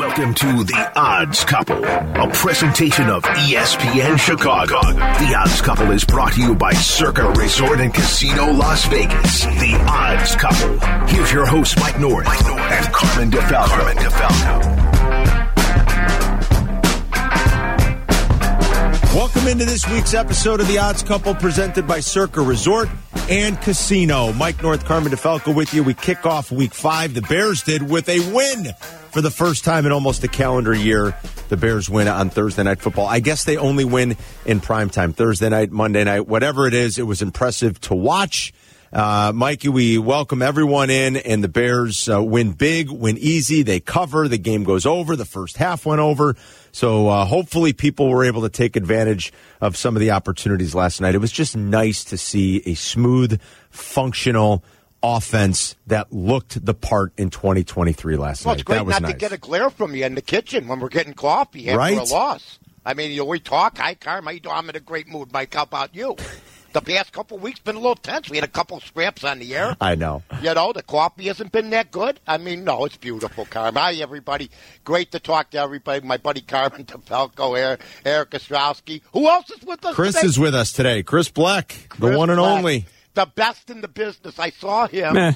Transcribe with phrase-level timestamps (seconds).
[0.00, 4.80] Welcome to The Odds Couple, a presentation of ESPN Chicago.
[4.80, 9.44] The Odds Couple is brought to you by Circa Resort and Casino Las Vegas.
[9.44, 10.78] The Odds Couple.
[11.06, 13.66] Here's your host, Mike North, and Carmen DeFalco.
[13.66, 14.90] Carmen DeFalco.
[19.14, 22.88] Welcome into this week's episode of The Odds Couple presented by Circa Resort
[23.28, 24.32] and Casino.
[24.32, 25.84] Mike North, Carmen DeFalco with you.
[25.84, 27.12] We kick off week five.
[27.12, 28.74] The Bears did with a win
[29.12, 31.16] for the first time in almost a calendar year.
[31.48, 33.06] The Bears win on Thursday Night Football.
[33.06, 36.98] I guess they only win in prime time, Thursday night, Monday night, whatever it is.
[36.98, 38.52] It was impressive to watch.
[38.92, 43.62] Uh, Mikey, we welcome everyone in, and the Bears uh, win big, win easy.
[43.62, 44.26] They cover.
[44.26, 45.14] The game goes over.
[45.14, 46.34] The first half went over.
[46.72, 51.00] So uh, hopefully, people were able to take advantage of some of the opportunities last
[51.00, 51.14] night.
[51.14, 54.64] It was just nice to see a smooth, functional
[55.02, 58.60] offense that looked the part in 2023 last Well, night.
[58.60, 59.12] it's great not nice.
[59.12, 61.98] to get a glare from you in the kitchen when we're getting coffee after Right?
[61.98, 62.58] a loss.
[62.84, 63.78] I mean, you know, we talk.
[63.78, 64.24] Hi, Carm.
[64.24, 64.54] How you doing?
[64.56, 65.32] I'm in a great mood.
[65.32, 66.16] Mike, how about you?
[66.72, 68.30] The past couple of weeks been a little tense.
[68.30, 69.76] We had a couple scraps on the air.
[69.80, 70.22] I know.
[70.40, 72.20] You know, the coffee hasn't been that good.
[72.28, 73.74] I mean, no, it's beautiful, Carm.
[73.74, 74.52] Hi, everybody.
[74.84, 76.06] Great to talk to everybody.
[76.06, 79.02] My buddy Carmen DeFalco, Eric, Eric Ostrowski.
[79.12, 80.26] Who else is with us Chris today?
[80.28, 81.02] is with us today.
[81.02, 82.86] Chris Black, the one and Black, only.
[83.14, 84.38] The best in the business.
[84.38, 85.34] I saw him.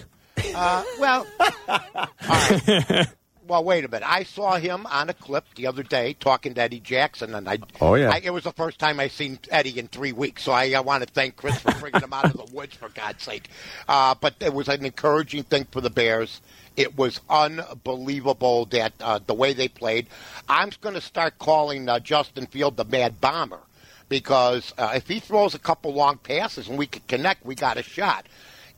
[0.54, 1.26] Uh, well,
[1.68, 3.06] all right.
[3.46, 4.08] Well, wait a minute.
[4.08, 7.58] I saw him on a clip the other day talking to Eddie Jackson, and I.
[7.80, 8.10] Oh, yeah.
[8.10, 10.80] I, it was the first time I seen Eddie in three weeks, so I, I
[10.80, 13.50] want to thank Chris for bringing him out of the woods for God's sake.
[13.86, 16.40] Uh, but it was an encouraging thing for the Bears.
[16.76, 20.06] It was unbelievable that uh, the way they played.
[20.48, 23.60] I'm going to start calling uh, Justin Field the Mad Bomber
[24.08, 27.76] because uh, if he throws a couple long passes and we can connect, we got
[27.76, 28.26] a shot.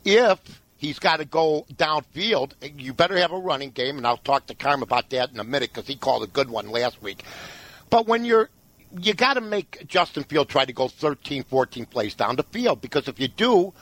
[0.05, 0.39] If
[0.77, 4.55] he's got to go downfield, you better have a running game, and I'll talk to
[4.55, 7.23] Carm about that in a minute because he called a good one last week.
[7.89, 8.49] But when you're
[8.99, 12.81] you got to make Justin Field try to go 13, 14 plays down the field
[12.81, 13.73] because if you do,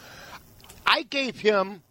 [0.85, 1.83] I gave him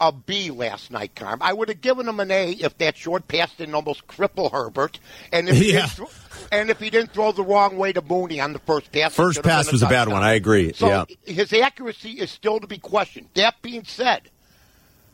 [0.00, 1.40] a B last night, Carm.
[1.42, 4.98] I would have given him an A if that short pass didn't almost cripple Herbert,
[5.32, 5.80] and if he Yeah.
[5.82, 6.08] didn't throw,
[6.50, 9.14] and if he didn't throw the wrong way to Mooney on the first pass.
[9.14, 10.22] First pass was a bad one.
[10.22, 10.72] I agree.
[10.72, 11.04] So yeah.
[11.24, 13.28] his accuracy is still to be questioned.
[13.34, 14.30] That being said,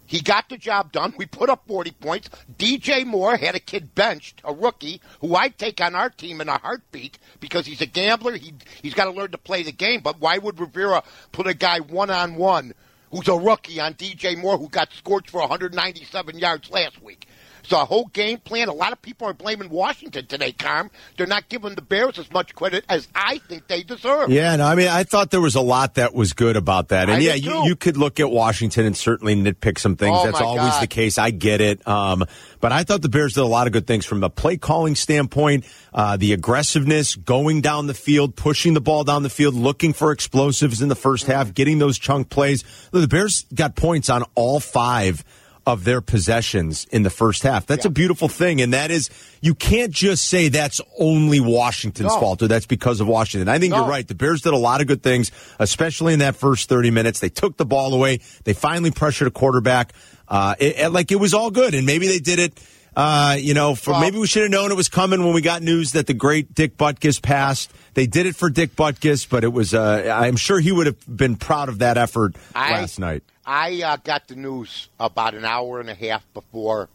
[0.07, 1.15] he got the job done.
[1.19, 2.31] We put up 40 points.
[2.57, 6.49] DJ Moore had a kid benched, a rookie, who I'd take on our team in
[6.49, 8.37] a heartbeat because he's a gambler.
[8.37, 10.03] He, he's got to learn to play the game.
[10.03, 11.03] But why would Rivera
[11.33, 12.73] put a guy one on one
[13.17, 17.27] who's a rookie on DJ Moore who got scorched for 197 yards last week?
[17.73, 18.69] A whole game plan.
[18.69, 20.91] A lot of people are blaming Washington today, Carm.
[21.17, 24.31] They're not giving the Bears as much credit as I think they deserve.
[24.31, 27.09] Yeah, no, I mean, I thought there was a lot that was good about that,
[27.09, 30.17] and I yeah, you, you could look at Washington and certainly nitpick some things.
[30.21, 30.83] Oh, That's always God.
[30.83, 31.19] the case.
[31.19, 32.25] I get it, um,
[32.61, 34.95] but I thought the Bears did a lot of good things from the play calling
[34.95, 39.93] standpoint, uh, the aggressiveness, going down the field, pushing the ball down the field, looking
[39.93, 42.65] for explosives in the first half, getting those chunk plays.
[42.93, 45.25] The Bears got points on all five
[45.67, 47.67] of their possessions in the first half.
[47.67, 49.11] That's a beautiful thing, and that is
[49.41, 52.21] you can't just say that's only Washington's No.
[52.21, 53.49] fault or that's because of Washington.
[53.49, 53.79] I think No.
[53.81, 54.07] you're right.
[54.07, 57.19] The Bears did a lot of good things, especially in that first 30 minutes.
[57.21, 58.21] They took the ball away.
[58.45, 59.93] They finally pressured a quarterback.
[60.29, 62.59] Uh, it, it- like it was all good, and maybe they did it.
[62.97, 65.43] Uh, you know, for Well- maybe we should have known it was coming when we
[65.43, 67.71] got news that the great Dick Butkus passed.
[67.93, 69.75] They did it for Dick Butkus, but it was.
[69.75, 73.23] Uh, I'm sure he would have been proud of that effort I- last night.
[73.47, 76.89] I uh, got the news about an hour and a half before.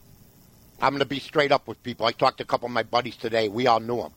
[0.82, 2.06] I'm going to be straight up with people.
[2.06, 3.48] I talked to a couple of my buddies today.
[3.48, 4.12] We all knew him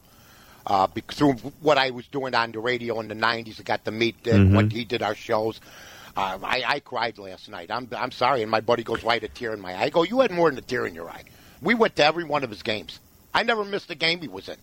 [0.66, 3.60] uh, through what I was doing on the radio in the '90s.
[3.60, 5.60] I got to meet Dick when he did our shows.
[6.16, 7.70] Uh, I, I cried last night.
[7.70, 9.82] I'm I'm sorry, and my buddy goes right a tear in my eye.
[9.84, 11.24] I go, you had more than a tear in your eye.
[11.60, 12.98] We went to every one of his games.
[13.32, 14.56] I never missed a game he was in,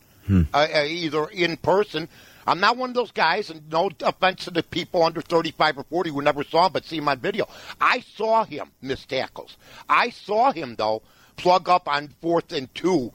[0.54, 2.08] uh, uh, either in person.
[2.48, 5.84] I'm not one of those guys, and no offense to the people under 35 or
[5.84, 7.48] 40 who never saw him but see him on video.
[7.80, 9.58] I saw him miss tackles.
[9.90, 11.02] I saw him though
[11.38, 13.12] plug up on fourth and two,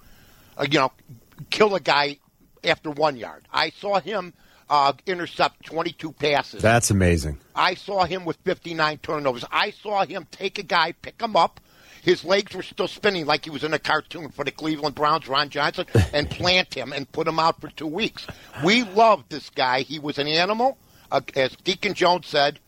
[0.56, 0.92] uh, you know,
[1.50, 2.18] kill a guy
[2.64, 3.46] after one yard.
[3.52, 4.34] I saw him
[4.68, 6.62] uh, intercept 22 passes.
[6.62, 7.38] That's amazing.
[7.54, 9.44] I saw him with 59 turnovers.
[9.50, 11.60] I saw him take a guy, pick him up.
[12.06, 15.26] His legs were still spinning like he was in a cartoon for the Cleveland Browns,
[15.26, 18.28] Ron Johnson, and plant him and put him out for two weeks.
[18.64, 19.80] We loved this guy.
[19.80, 20.78] He was an animal,
[21.10, 22.60] uh, as Deacon Jones said,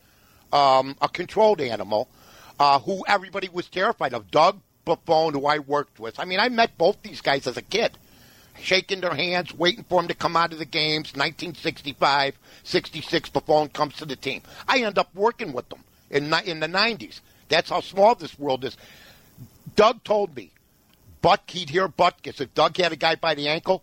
[0.51, 2.09] um, a controlled animal
[2.59, 4.29] uh, who everybody was terrified of.
[4.29, 6.19] Doug Buffone, who I worked with.
[6.19, 7.97] I mean, I met both these guys as a kid
[8.59, 11.13] shaking their hands, waiting for him to come out of the games.
[11.13, 14.41] 1965, 66, Buffone comes to the team.
[14.67, 17.21] I end up working with them in in the 90s.
[17.49, 18.77] That's how small this world is.
[19.79, 20.51] Doug told me,
[21.21, 22.41] Buck, he'd hear Butkus.
[22.41, 23.81] If Doug had a guy by the ankle,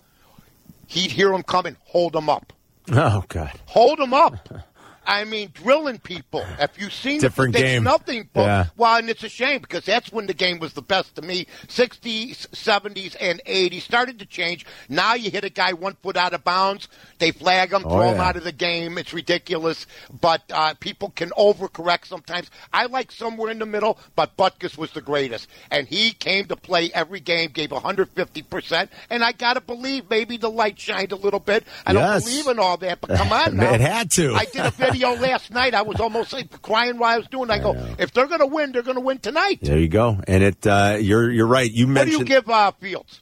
[0.86, 2.52] he'd hear him coming, hold him up.
[2.92, 3.58] Oh God!
[3.64, 4.46] Hold him up.
[5.06, 6.44] I mean, drilling people.
[6.58, 7.84] If you've seen Different it, game.
[7.84, 8.28] nothing.
[8.32, 8.64] But, Yeah.
[8.76, 11.46] Well, and it's a shame because that's when the game was the best to me.
[11.68, 14.66] 60s, 70s, and 80s started to change.
[14.88, 16.88] Now you hit a guy one foot out of bounds,
[17.18, 18.98] they flag him, Oh, throw him out of the game.
[18.98, 19.86] It's ridiculous.
[20.20, 22.50] But uh, people can overcorrect sometimes.
[22.72, 25.46] I like somewhere in the middle, but Butkus was the greatest.
[25.70, 28.88] And he came to play every game, gave 150%.
[29.10, 31.64] And I got to believe maybe the light shined a little bit.
[31.86, 32.24] I Yes.
[32.24, 33.72] don't believe in all that, but come on now.
[33.74, 34.34] It had to.
[34.34, 35.74] I did a video last night.
[35.74, 37.50] I was almost crying while I was doing.
[37.50, 37.52] it.
[37.54, 39.58] I go, if they're going to win, they're going to win tonight.
[39.62, 40.20] There you go.
[40.26, 41.70] And it, uh, you're you're right.
[41.70, 42.18] You mentioned.
[42.18, 43.20] What do you give uh, Fields?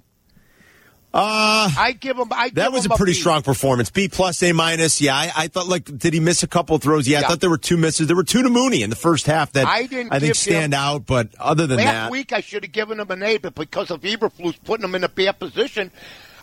[1.17, 2.27] Uh, I give him.
[2.33, 3.21] I give that was a pretty B.
[3.21, 3.89] strong performance.
[3.89, 5.01] B plus, A minus.
[5.01, 7.07] Yeah, I, I thought like, did he miss a couple of throws?
[7.07, 8.09] Yeah, I thought there were two misses.
[8.09, 10.75] There were two to Mooney in the first half that I didn't I think stand
[10.75, 11.07] him- out.
[11.07, 13.93] But other than Last that, week I should have given him an A, but because
[13.93, 15.93] of Eberflus putting him in a bad position,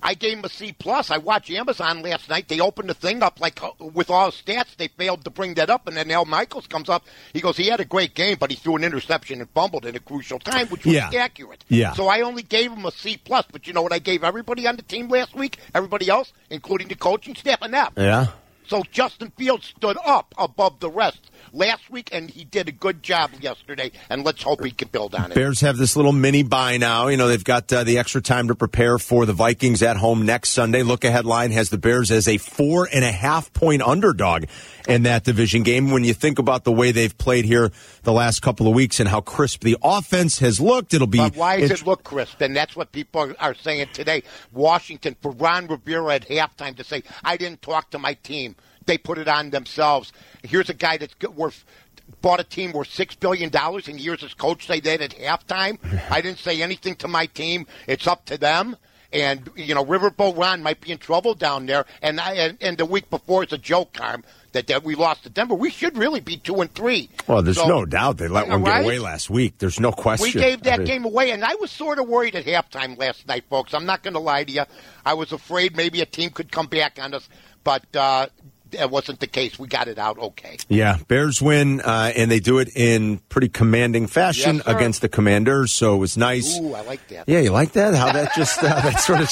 [0.03, 1.11] I gave him a C plus.
[1.11, 2.47] I watched Amazon last night.
[2.47, 4.75] They opened the thing up like uh, with all stats.
[4.75, 7.03] They failed to bring that up, and then Al Michaels comes up.
[7.33, 9.95] He goes, he had a great game, but he threw an interception and fumbled at
[9.95, 11.11] a crucial time, which was Yeah.
[11.17, 11.63] accurate.
[11.69, 11.93] Yeah.
[11.93, 13.45] So I only gave him a C plus.
[13.51, 13.93] But you know what?
[13.93, 17.73] I gave everybody on the team last week, everybody else, including the coaching staff, an
[17.75, 17.93] F.
[17.97, 18.27] yeah.
[18.71, 23.03] So Justin Fields stood up above the rest last week, and he did a good
[23.03, 23.91] job yesterday.
[24.09, 25.35] And let's hope he can build on it.
[25.35, 27.09] Bears have this little mini bye now.
[27.09, 30.25] You know, they've got uh, the extra time to prepare for the Vikings at home
[30.25, 30.83] next Sunday.
[30.83, 34.45] Look ahead line has the Bears as a four and a half point underdog
[34.87, 35.91] in that division game.
[35.91, 37.71] When you think about the way they've played here
[38.03, 41.19] the last couple of weeks and how crisp the offense has looked, it'll be.
[41.19, 42.41] But why does it look crisp?
[42.41, 44.23] And that's what people are, saying today.
[44.53, 48.55] Washington, for Ron Rivera at halftime to say, I didn't talk to my team.
[48.85, 50.11] They put it on themselves.
[50.41, 51.63] Here's a guy that's worth
[52.21, 55.77] bought a team worth six billion dollars and years his coach say that at halftime.
[56.11, 57.65] I didn't say anything to my team.
[57.87, 58.75] It's up to them.
[59.13, 61.85] And you know, Riverboat Ron might be in trouble down there.
[62.01, 64.23] And I and, and the week before it's a joke, Carm,
[64.53, 65.55] that, that we lost to Denver.
[65.55, 67.09] We should really be two and three.
[67.27, 68.83] Well, there's So- no doubt they let one get Right?
[68.85, 69.57] away last week.
[69.57, 70.25] There's no question.
[70.25, 72.97] We gave I that mean, game away, and I was sort of worried at halftime
[72.97, 73.73] last night, folks.
[73.73, 74.63] I'm not going to lie to you.
[75.05, 77.27] I was afraid maybe a team could come back on us,
[77.63, 78.27] but uh,
[78.71, 79.57] that wasn't the case.
[79.59, 80.57] We got it out okay.
[80.69, 85.09] Yeah, Bears win, uh, and they do it in pretty commanding fashion Yes, against the
[85.09, 85.71] Commanders.
[85.71, 86.59] So it was nice.
[86.59, 87.27] Ooh, I like that.
[87.27, 87.93] Yeah, you like that?
[87.93, 89.29] How that just uh, that sort of.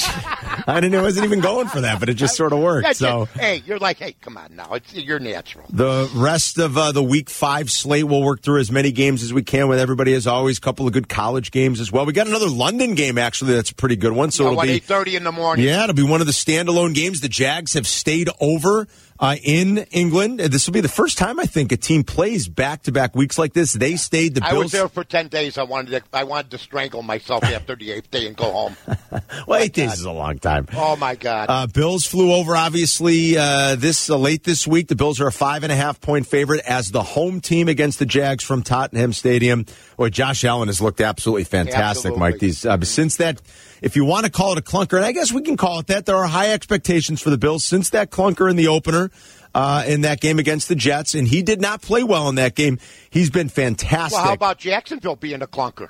[0.68, 0.98] I didn't.
[0.98, 2.86] I wasn't even going for that, but it just sort of worked.
[2.86, 4.74] Yeah, so just- hey, you're like, hey, come on now.
[4.74, 5.66] It's you're natural.
[5.70, 9.32] the rest of uh, the Week Five slate, we'll work through as many games as
[9.32, 10.12] we can with everybody.
[10.14, 12.04] As always, a couple of good college games as well.
[12.06, 13.54] We got another London game actually.
[13.54, 14.30] That's a pretty good one.
[14.30, 15.64] So So it'll what, be eight thirty in the morning?
[15.66, 17.20] yeah, it'll be one of the standalone games.
[17.20, 18.86] The Jags have stayed over
[19.20, 20.40] uh, in England.
[20.40, 23.38] This will be the first time I think a team plays back to back weeks
[23.38, 23.74] like this.
[23.74, 24.34] They stayed.
[24.34, 24.64] The I Bills.
[24.64, 25.58] was there for ten days.
[25.58, 28.76] I wanted to, I wanted to strangle myself after the eighth day and go home.
[29.46, 30.66] well, eight days is a long time.
[30.74, 31.46] Oh my God!
[31.48, 34.88] Uh, Bills flew over, obviously, uh, this uh, late this week.
[34.88, 37.98] The Bills are a five and a half point favorite as the home team against
[37.98, 39.66] the Jags from Tottenham Stadium.
[40.00, 42.20] Boy, Josh Allen has looked absolutely fantastic, Absolutely.
[42.20, 42.38] Mike.
[42.38, 43.42] These uh, since that,
[43.82, 45.88] if you want to call it a clunker, and I guess we can call it
[45.88, 46.06] that.
[46.06, 49.10] There are high expectations for the Bills since that clunker in the opener.
[49.52, 52.54] Uh, in that game against the Jets, and he did not play well in that
[52.54, 52.78] game.
[53.10, 54.16] He's been fantastic.
[54.16, 55.88] well, how about Jacksonville being a clunker?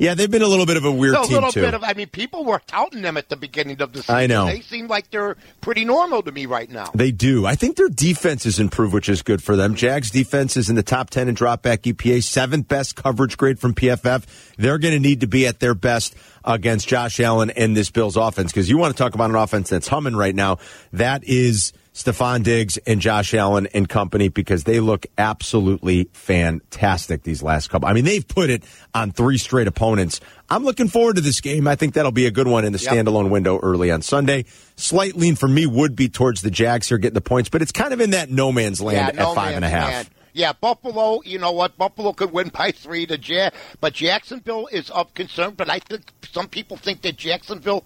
[0.00, 1.60] Yeah, they've been a little bit of a weird a team little too.
[1.60, 1.84] bit of.
[1.84, 4.14] I mean, people were touting them at the beginning of the season.
[4.14, 4.46] I know.
[4.46, 6.90] They seem like they're pretty normal to me right now.
[6.94, 7.44] They do.
[7.44, 9.74] I think their defense has improved, which is good for them.
[9.74, 13.74] Jags defense is in the top 10 in dropback EPA, seventh best coverage grade from
[13.74, 14.24] PFF.
[14.56, 16.14] They're going to need to be at their best
[16.46, 19.68] against Josh Allen and this Bills offense because you want to talk about an offense
[19.68, 20.56] that's humming right now.
[20.94, 27.42] That is Stefon Diggs and Josh Allen and company because they look absolutely fantastic these
[27.42, 27.88] last couple.
[27.88, 28.62] I mean, they've put it
[28.94, 30.20] on three straight opponents.
[30.48, 31.66] I'm looking forward to this game.
[31.66, 32.92] I think that'll be a good one in the Yep.
[33.06, 34.44] standalone window early on Sunday.
[34.76, 37.72] Slight lean for me would be towards the Jags here getting the points, but it's
[37.72, 39.84] kind of in that no man's land yeah, no at five and a half.
[39.88, 40.04] and a man's half.
[40.04, 40.08] land.
[40.32, 41.20] Yeah, Buffalo.
[41.24, 41.76] You know what?
[41.76, 45.54] Buffalo could win by three to Ja but Jacksonville is of concern.
[45.56, 47.84] But I think some people think that Jacksonville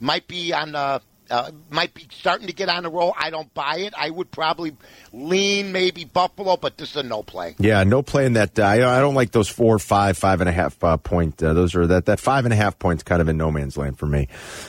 [0.00, 0.98] might be on uh,
[1.30, 3.14] uh, might be starting to get on the roll.
[3.18, 3.94] I don't buy it.
[3.96, 4.76] I would probably
[5.12, 7.54] lean maybe Buffalo, but this is a no play.
[7.58, 8.58] Yeah, no play in that.
[8.58, 11.42] Uh, I don't like those four, five, five and a half uh, point.
[11.42, 13.76] Uh, those are that that five and a half points kind of in no man's
[13.76, 14.28] land for me,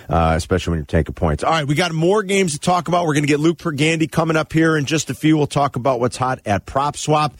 [0.10, 1.44] uh, especially when you're taking points.
[1.44, 3.06] All right, we got more games to talk about.
[3.06, 5.38] We're going to get Luke Pergande coming up here in just a few.
[5.38, 7.34] We'll talk about what's hot at Prop Swap.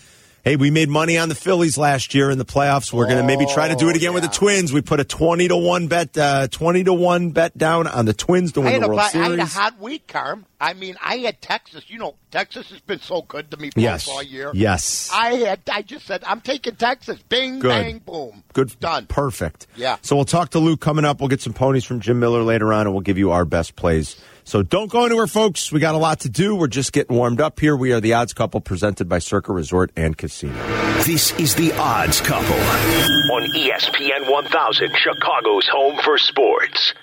[0.48, 2.94] Hey, we made money on the Phillies last year in the playoffs.
[2.94, 4.34] We're going to maybe try to do it again with the Oh.
[4.34, 4.72] Twins.
[4.72, 8.14] We put a twenty to one bet, uh, twenty to one bet down on the
[8.14, 10.46] Twins to win the a, World I had a hot week, Carm.
[10.62, 11.90] I mean, I had Texas.
[11.90, 14.52] You know, Texas has been so good to me for Yes, all year.
[14.54, 15.12] yes.
[15.14, 15.60] I had.
[15.70, 17.20] I just said I'm taking Texas.
[17.28, 17.68] Bing, Good.
[17.68, 18.42] bang, boom.
[18.54, 19.06] Good, Done.
[19.08, 19.68] perfect.
[19.76, 19.98] Yeah.
[20.02, 21.20] So we'll talk to Luke coming up.
[21.20, 23.76] We'll get some ponies from Jim Miller later on, and we'll give you our best
[23.76, 24.16] plays.
[24.48, 25.74] So don't go anywhere, folks.
[25.74, 26.56] We got a lot to do.
[26.56, 27.76] We're just getting warmed up here.
[27.76, 30.56] We are the Odds Couple, presented by Circa Resort and Casino.
[31.04, 36.94] This is the Odds Couple on ESPN 1000, Chicago's home for sports.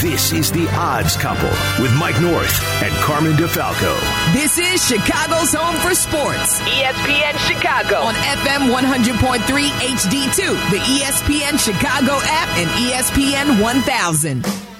[0.00, 1.50] This is the Odds Couple
[1.82, 4.32] with Mike North and Carmen DeFalco.
[4.32, 7.96] This is Chicago's home for sports ESPN Chicago.
[7.96, 14.73] on FM 100.3 HD2, the ESPN Chicago app, and ESPN 1000.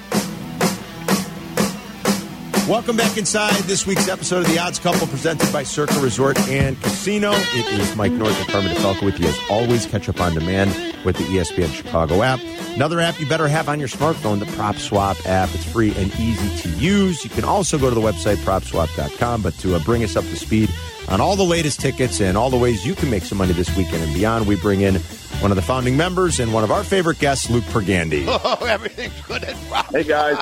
[2.67, 6.81] Welcome back inside this week's episode of the Odds Couple, presented by Circa Resort and
[6.81, 7.31] Casino.
[7.31, 9.85] It is Mike North and Carmen DeFalco with you as always.
[9.85, 10.71] Catch up on demand
[11.05, 12.39] with the ESPN Chicago app.
[12.73, 15.53] Another app you better have on your smartphone, the Prop Swap app.
[15.53, 17.23] It's free and easy to use.
[17.23, 19.43] You can also go to the website propswap.com.
[19.43, 20.71] But to uh, bring us up to speed
[21.07, 23.77] on all the latest tickets and all the ways you can make some money this
[23.77, 24.95] weekend and beyond, we bring in
[25.39, 28.25] one of the founding members and one of our favorite guests, Luke Pergande.
[28.27, 29.85] Oh, everything's good at Rob.
[29.91, 30.37] Hey guys,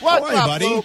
[0.00, 0.68] What's How up, buddy?
[0.68, 0.84] Luke?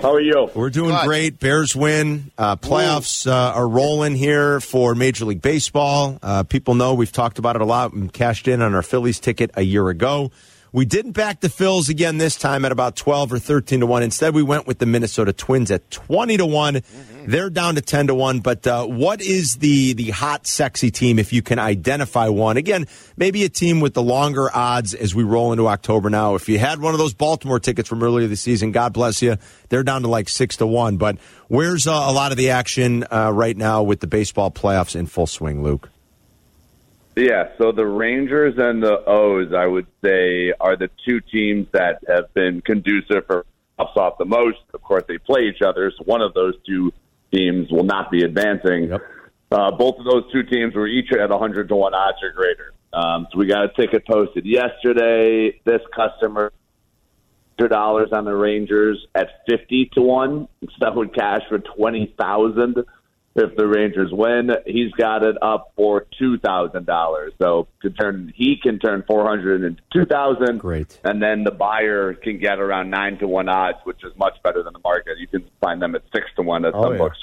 [0.00, 0.50] How are you?
[0.54, 1.06] We're doing Good.
[1.06, 1.38] great.
[1.40, 2.30] Bears win.
[2.38, 6.18] Uh, playoffs uh, are rolling here for Major League Baseball.
[6.22, 7.92] Uh, people know we've talked about it a lot.
[7.92, 10.30] We cashed in on our Phillies ticket a year ago.
[10.70, 14.02] We didn't back the Phils again this time at about 12 or 13 to 1.
[14.02, 16.82] Instead, we went with the Minnesota Twins at 20 to one
[17.26, 18.40] They're down to 10 to 1.
[18.40, 22.58] But uh, what is the, the hot, sexy team if you can identify one?
[22.58, 26.34] Again, maybe a team with the longer odds as we roll into October now.
[26.34, 29.36] If you had one of those Baltimore tickets from earlier this season, God bless you.
[29.70, 30.98] They're down to like 6 to 1.
[30.98, 31.16] But
[31.48, 35.06] where's uh, a lot of the action uh, right now with the baseball playoffs in
[35.06, 35.88] full swing, Luke?
[37.18, 41.98] Yeah, so the Rangers and the O's, I would say, are the two teams that
[42.06, 43.44] have been conducive for
[43.76, 44.58] playoffs off the most.
[44.72, 46.92] Of course, they play each other, so one of those two
[47.34, 48.90] teams will not be advancing.
[48.90, 49.02] Yep.
[49.50, 52.72] Uh, both of those two teams were each at 100 to 1 odds or greater.
[52.92, 55.60] Um, so we got a ticket posted yesterday.
[55.64, 56.52] This customer,
[57.58, 60.48] $100 on the Rangers at 50 to 1.
[60.78, 62.84] That would cash for 20000
[63.38, 64.50] if the Rangers win.
[64.66, 67.30] He's got it up for $2,000.
[67.40, 71.00] So to turn, he can turn 400 into 2000 Great.
[71.04, 74.62] And then the buyer can get around 9 to 1 odds, which is much better
[74.62, 75.18] than the market.
[75.18, 76.98] You can find them at 6 to 1 at Oh, some yeah.
[76.98, 77.18] books.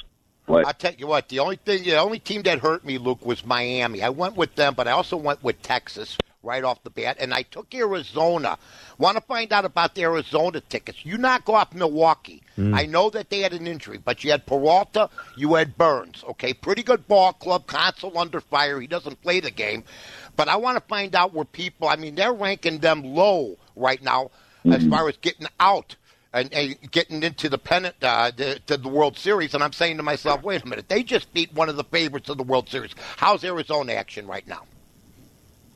[0.47, 1.29] Like, I'll tell you what.
[1.29, 4.03] The only thing, the only team that hurt me, Luke, was Miami.
[4.03, 7.33] I went with them, but I also went with Texas right off the bat, and
[7.33, 8.57] I took Arizona.
[8.97, 11.03] Want to find out about the Arizona tickets?
[11.03, 12.43] You knock off Milwaukee.
[12.73, 16.23] I know that they had an injury, but you had Peralta, you had Burns.
[16.29, 17.67] Okay, pretty good ball club.
[17.67, 18.79] Counsell under fire.
[18.79, 19.83] He doesn't play the game,
[20.37, 21.89] but I want to find out where people.
[21.89, 24.31] I mean, they're ranking them low right now
[24.65, 25.95] as far as getting out
[26.33, 29.53] and, and getting into the pennant uh, the, to the World Series.
[29.53, 32.29] And I'm saying to myself, wait a minute, they just beat one of the favorites
[32.29, 32.91] of the World Series.
[33.17, 34.63] How's Arizona action right now?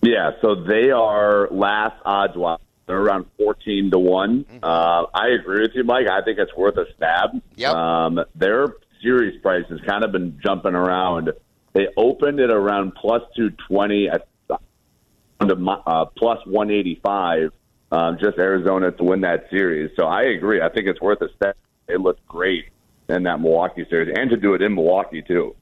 [0.01, 2.59] Yeah, so they are last odds wise.
[2.85, 4.45] They're around fourteen to one.
[4.63, 6.07] Uh, I agree with you, Mike.
[6.09, 7.41] I think it's worth a stab.
[7.55, 7.75] Yep.
[7.75, 11.31] Um, their series price has kind of been jumping around.
[11.73, 17.51] They opened at around plus two twenty at uh, plus one eighty five.
[17.91, 19.91] Um, just Arizona to win that series.
[19.95, 20.61] So I agree.
[20.61, 21.55] I think it's worth a stab.
[21.87, 22.65] It look great
[23.07, 25.55] in that Milwaukee series, and to do it in Milwaukee too.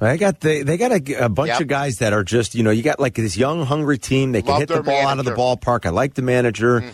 [0.00, 1.60] They got the, they got a, a bunch Yep.
[1.62, 4.32] of guys that are just you know you got like this young hungry team.
[4.32, 5.30] They can Love hit the ball out of the.
[5.30, 5.40] Mm-hmm.
[5.40, 5.86] ballpark.
[5.86, 6.84] I like the manager.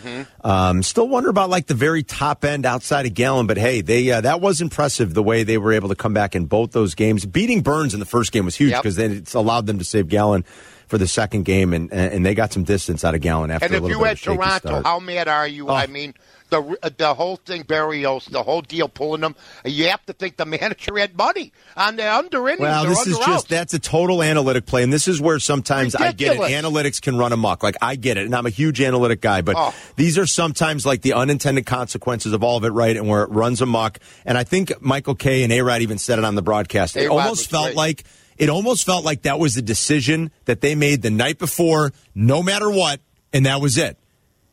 [0.43, 4.09] Um, still wonder about like the very top end outside of Gallen, but hey, they
[4.11, 6.95] uh, that was impressive the way they were able to come back in both those
[6.95, 7.25] games.
[7.25, 8.81] Beating Burns in the first game was huge Yep.
[8.83, 10.45] because then it's allowed them to save Gallen
[10.91, 13.73] for the second game, and and they got some distance out of Gallen after And
[13.73, 15.69] a if little you bit had a Toronto, how mad are you?
[15.69, 15.73] Oh.
[15.73, 16.13] I mean,
[16.49, 19.37] the the whole thing, Berrios, the whole deal, pulling them.
[19.63, 22.59] You have to think the manager had money on the under innings.
[22.59, 23.43] Well, this is just outs.
[23.45, 26.41] that's a total analytic play, and this is where sometimes I get it.
[26.41, 27.63] Analytics can run amok.
[27.63, 29.73] Like I get it, and I'm a huge analytic guy, but Oh.
[29.95, 32.97] these are sometimes like the unintended consequences of all of it, right?
[32.97, 33.99] And where it runs amok.
[34.25, 36.97] And I think Michael Kay and A-Rod even said it on the broadcast.
[36.97, 37.77] It A-Rod was almost felt great.
[37.77, 38.03] like
[38.41, 42.41] it almost felt like that was a decision that they made the night before, no
[42.43, 42.99] matter what,
[43.31, 43.97] and that was it.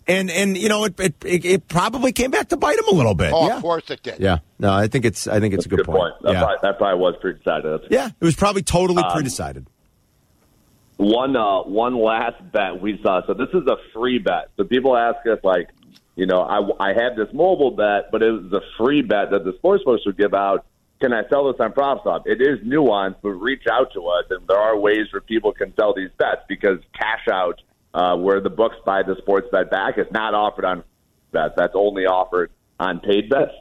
[0.06, 2.94] And and you know it it, it, it probably came back to bite them a
[2.94, 3.32] little bit.
[3.34, 3.56] Oh, yeah.
[3.56, 4.20] of course it did.
[4.20, 4.38] Yeah.
[4.58, 6.14] No, I think it's I think it's a good, point.
[6.22, 6.40] That, Yeah.
[6.40, 7.80] probably, that probably was pretty excited.
[7.90, 9.66] Yeah, it was probably totally Um, pre-decided.
[10.96, 13.20] One uh, one last bet we saw.
[13.26, 14.48] So this is a free bet.
[14.56, 15.68] So people ask us like,
[16.16, 19.44] you know, I, I had this mobile bet, but it was a free bet that
[19.44, 20.64] the sports books would give out.
[21.00, 22.22] Can I sell this on PropSwap?
[22.26, 25.72] It is nuanced, but reach out to us, and there are ways where people can
[25.76, 27.60] sell these bets because cash out,
[27.94, 30.84] uh, where the books buy the sports bet back, is not offered on
[31.32, 31.54] bets.
[31.56, 32.50] That's only offered
[32.80, 33.52] on paid bets.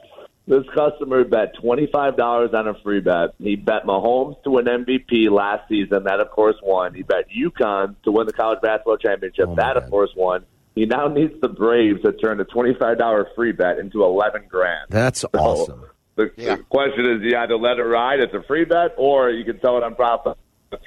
[0.46, 3.34] This customer bet $25 on a free bet.
[3.38, 6.04] He bet Mahomes to win MVP last season.
[6.04, 6.94] That, of course, won.
[6.94, 9.46] He bet UConn to win the college basketball championship.
[9.48, 9.82] Oh, that, God.
[9.84, 10.46] of course, won.
[10.74, 14.86] He now needs the Braves to turn a $25 free bet into 11 grand.
[14.88, 15.84] That's So, awesome.
[16.18, 16.56] The, Yeah.
[16.56, 19.60] the question is, you either let it ride, it's a free bet, or you can
[19.60, 20.34] sell it on prop for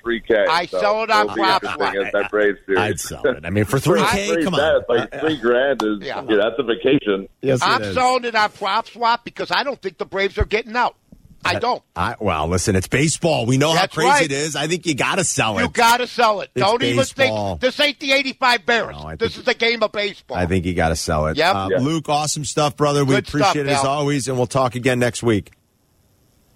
[0.05, 0.45] 3K.
[0.47, 2.05] I So sell it on it'll prop interesting swap.
[2.05, 2.79] as that Braves series.
[2.79, 3.45] I'd sell it.
[3.45, 4.83] I mean, for three K, come bet, on.
[4.89, 6.23] Like three grand is, Yeah.
[6.27, 7.27] yeah, that's a vacation.
[7.41, 7.95] Yes, it I'm is.
[7.95, 10.95] selling it on prop swap because I don't think the Braves are getting out.
[11.43, 11.81] I don't.
[11.95, 13.45] I, well, listen, it's baseball.
[13.45, 14.25] We know That's how crazy right.
[14.25, 14.55] it is.
[14.55, 15.63] I think you got to sell it.
[15.63, 16.49] You got to sell it.
[16.55, 18.95] It's don't even think this ain't the 85 Bears.
[18.95, 20.37] No, this is a game of baseball.
[20.37, 21.37] I think you got to sell it.
[21.37, 21.55] Yep.
[21.55, 21.79] Uh, Yeah.
[21.79, 23.03] Luke, awesome stuff, brother.
[23.05, 23.89] We Good stuff, appreciate it as pal.
[23.89, 25.51] always, and we'll talk again next week.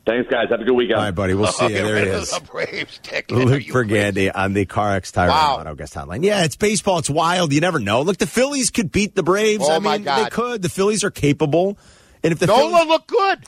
[0.06, 0.50] Thanks, guys.
[0.52, 1.00] Have a good weekend.
[1.00, 1.34] All right, buddy.
[1.34, 1.74] We'll see you.
[1.74, 2.30] There rid he is.
[2.30, 3.36] The Braves ticket.
[3.36, 5.58] Luke you Pergande on the CarX Tire Wow.
[5.60, 6.24] and Auto Guest Hotline.
[6.24, 7.00] Yeah, it's baseball.
[7.00, 7.52] It's wild.
[7.54, 8.04] You never know.
[8.04, 9.64] Look, the Phillies could beat the Braves.
[9.68, 10.26] Oh, I my mean, God.
[10.26, 10.62] they could.
[10.62, 11.80] The Phillies are capable.
[12.24, 13.40] And if the Nola Phillies, looked good.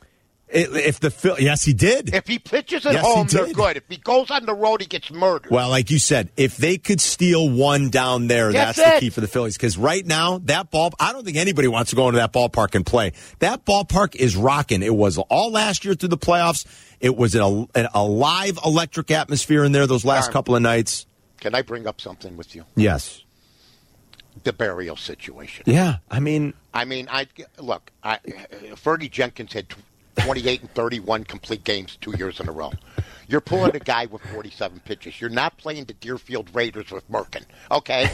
[0.50, 2.14] If the Phil, yes, he did.
[2.14, 3.78] If he pitches at Yes, home, they're good.
[3.78, 5.52] If he goes on the road, he gets murdered.
[5.52, 9.10] Well, like you said, if they could steal one down there, That's that's, the key
[9.10, 9.58] for the Phillies.
[9.58, 12.76] Because right now, that ball, I don't think anybody wants to go into that ballpark
[12.76, 13.14] and play.
[13.40, 14.84] That ballpark is rocking.
[14.84, 16.66] It was all last year through the playoffs.
[17.00, 20.34] It was an, a live electric atmosphere in there those last Darn.
[20.34, 21.06] couple of nights.
[21.40, 22.64] Can I bring up something with you?
[22.76, 23.24] Yes.
[24.44, 25.64] The burial situation.
[25.68, 25.98] Yeah.
[26.10, 27.28] I mean, I mean, I
[27.60, 27.92] look.
[28.04, 28.20] I,
[28.76, 29.68] Fergie Jenkins had
[30.18, 32.72] 28 and 31 complete games two years in a row.
[33.28, 35.20] You're pulling a guy with 47 pitches.
[35.20, 38.10] You're not playing the Deerfield Raiders with Merkin, okay?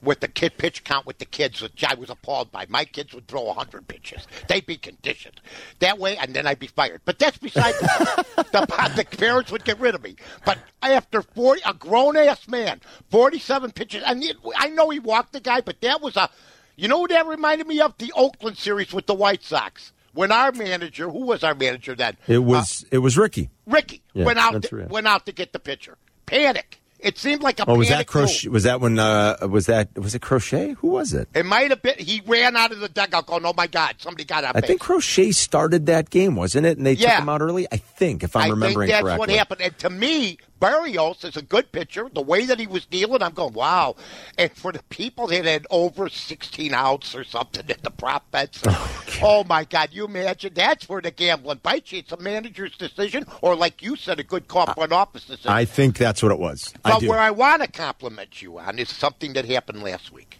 [0.00, 2.66] With the kid pitch count with the kids, which I was appalled by.
[2.68, 4.26] My kids would throw 100 pitches.
[4.48, 5.40] They'd be conditioned
[5.80, 7.02] that way, and then I'd be fired.
[7.04, 10.16] But that's beside the, the, the parents would get rid of me.
[10.44, 12.80] But after 40, a grown ass man,
[13.10, 16.28] 47 pitches, and it, I know he walked the guy, but that was a,
[16.76, 17.96] you know what that reminded me of?
[17.98, 19.92] The Oakland series with the White Sox.
[20.14, 22.16] When our manager, who was our manager then?
[22.28, 23.50] it was it was Ricky.
[23.66, 24.90] Ricky Yeah, went out to, right.
[24.90, 25.96] went out to get the pitcher.
[26.26, 26.78] Panic.
[26.98, 28.46] It seemed like a Oh, was that panic Crochet?
[28.46, 28.52] move.
[28.54, 28.96] Was that when?
[28.98, 30.76] Uh, was that was it Crochet?
[30.78, 31.28] Who was it?
[31.34, 31.96] It might have been.
[31.98, 34.80] He ran out of the dugout, going, "Oh my God, somebody got out." I think
[34.80, 36.76] Crochet started that game, wasn't it?
[36.78, 37.14] And they Yeah.
[37.16, 37.66] took him out early.
[37.72, 39.18] I think, if I'm I remembering think that's correctly.
[39.18, 39.60] what happened.
[39.62, 42.08] And to me, Berrios is a good pitcher.
[42.14, 43.96] The way that he was dealing, I'm going, wow.
[44.38, 48.62] And for the people that had over 16 outs or something in the prop bets,
[49.22, 51.98] oh, my God, you imagine that's where the gambling bites you.
[51.98, 55.50] It's a manager's decision, or like you said, a good call front office decision.
[55.50, 56.72] I think that's what it was.
[56.84, 57.08] I but do.
[57.08, 60.38] where I want to compliment you on is something that happened last week.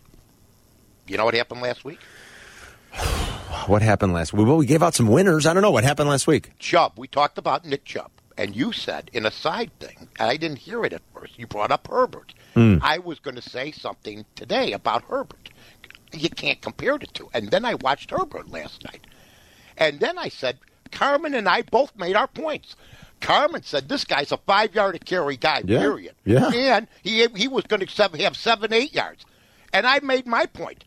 [1.09, 1.99] You know what happened last week?
[3.67, 4.47] what happened last week?
[4.47, 5.47] Well, we gave out some winners.
[5.47, 6.57] I don't know what happened last week.
[6.61, 6.93] Chubb.
[6.97, 10.59] We talked about Nick Chubb, and you said in a side thing, and I didn't
[10.59, 11.39] hear it at first.
[11.39, 12.35] You brought up Herbert.
[12.55, 12.79] Hmm.
[12.83, 15.51] I was going to say something today about Herbert.
[16.13, 17.31] You can't compare the two.
[17.33, 19.07] And then I watched Herbert last night,
[19.79, 20.59] and then I said
[20.91, 22.75] Carmen and I both made our points.
[23.21, 25.63] Carmen said this guy's a five yard a carry guy.
[25.65, 25.79] Yeah.
[25.79, 26.15] Period.
[26.25, 26.51] Yeah.
[26.53, 29.25] And he he was going to have seven eight yards,
[29.73, 30.85] and I made my point.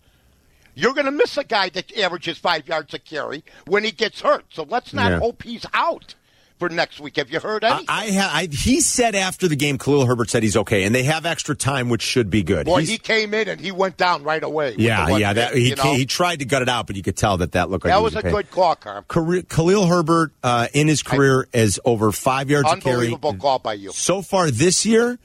[0.78, 4.20] You're going to miss a guy that averages five yards a carry when he gets
[4.20, 4.44] hurt.
[4.50, 5.20] So let's not Yeah.
[5.20, 6.16] hope he's out
[6.60, 7.18] for next week.
[7.18, 7.86] Have you heard I, anything?
[7.90, 11.04] I, ha- I he said after the game, Khalil Herbert said he's okay, and they
[11.04, 12.66] have extra time, which should be good.
[12.66, 14.76] Boy, He's- he came in and he went down right away.
[14.78, 15.34] yeah, yeah.
[15.34, 15.94] That he you know?
[15.94, 17.98] he tried to gut it out, but you could tell that that looked like that
[17.98, 18.32] he was a okay.
[18.32, 19.06] good call, Carm.
[19.08, 22.70] Career, Khalil Herbert uh, in his career is over five yards.
[22.70, 23.92] Unbelievable call by you.
[23.92, 25.20] So far this year,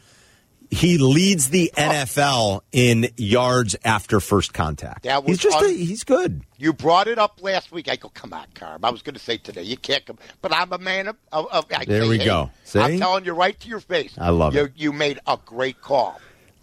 [0.70, 5.02] he leads the NFL in yards after first contact.
[5.02, 6.42] That was he's just un- a, he's good.
[6.58, 7.88] You brought it up last week.
[7.88, 8.84] I go, come on, Carm.
[8.84, 10.18] I was going to say today, you can't come.
[10.42, 11.16] But I'm a man of.
[11.32, 12.50] of, of I There we go.
[12.64, 12.78] See?
[12.78, 14.14] I'm telling you right to your face.
[14.16, 14.72] I love you, it.
[14.76, 16.20] You made a great call.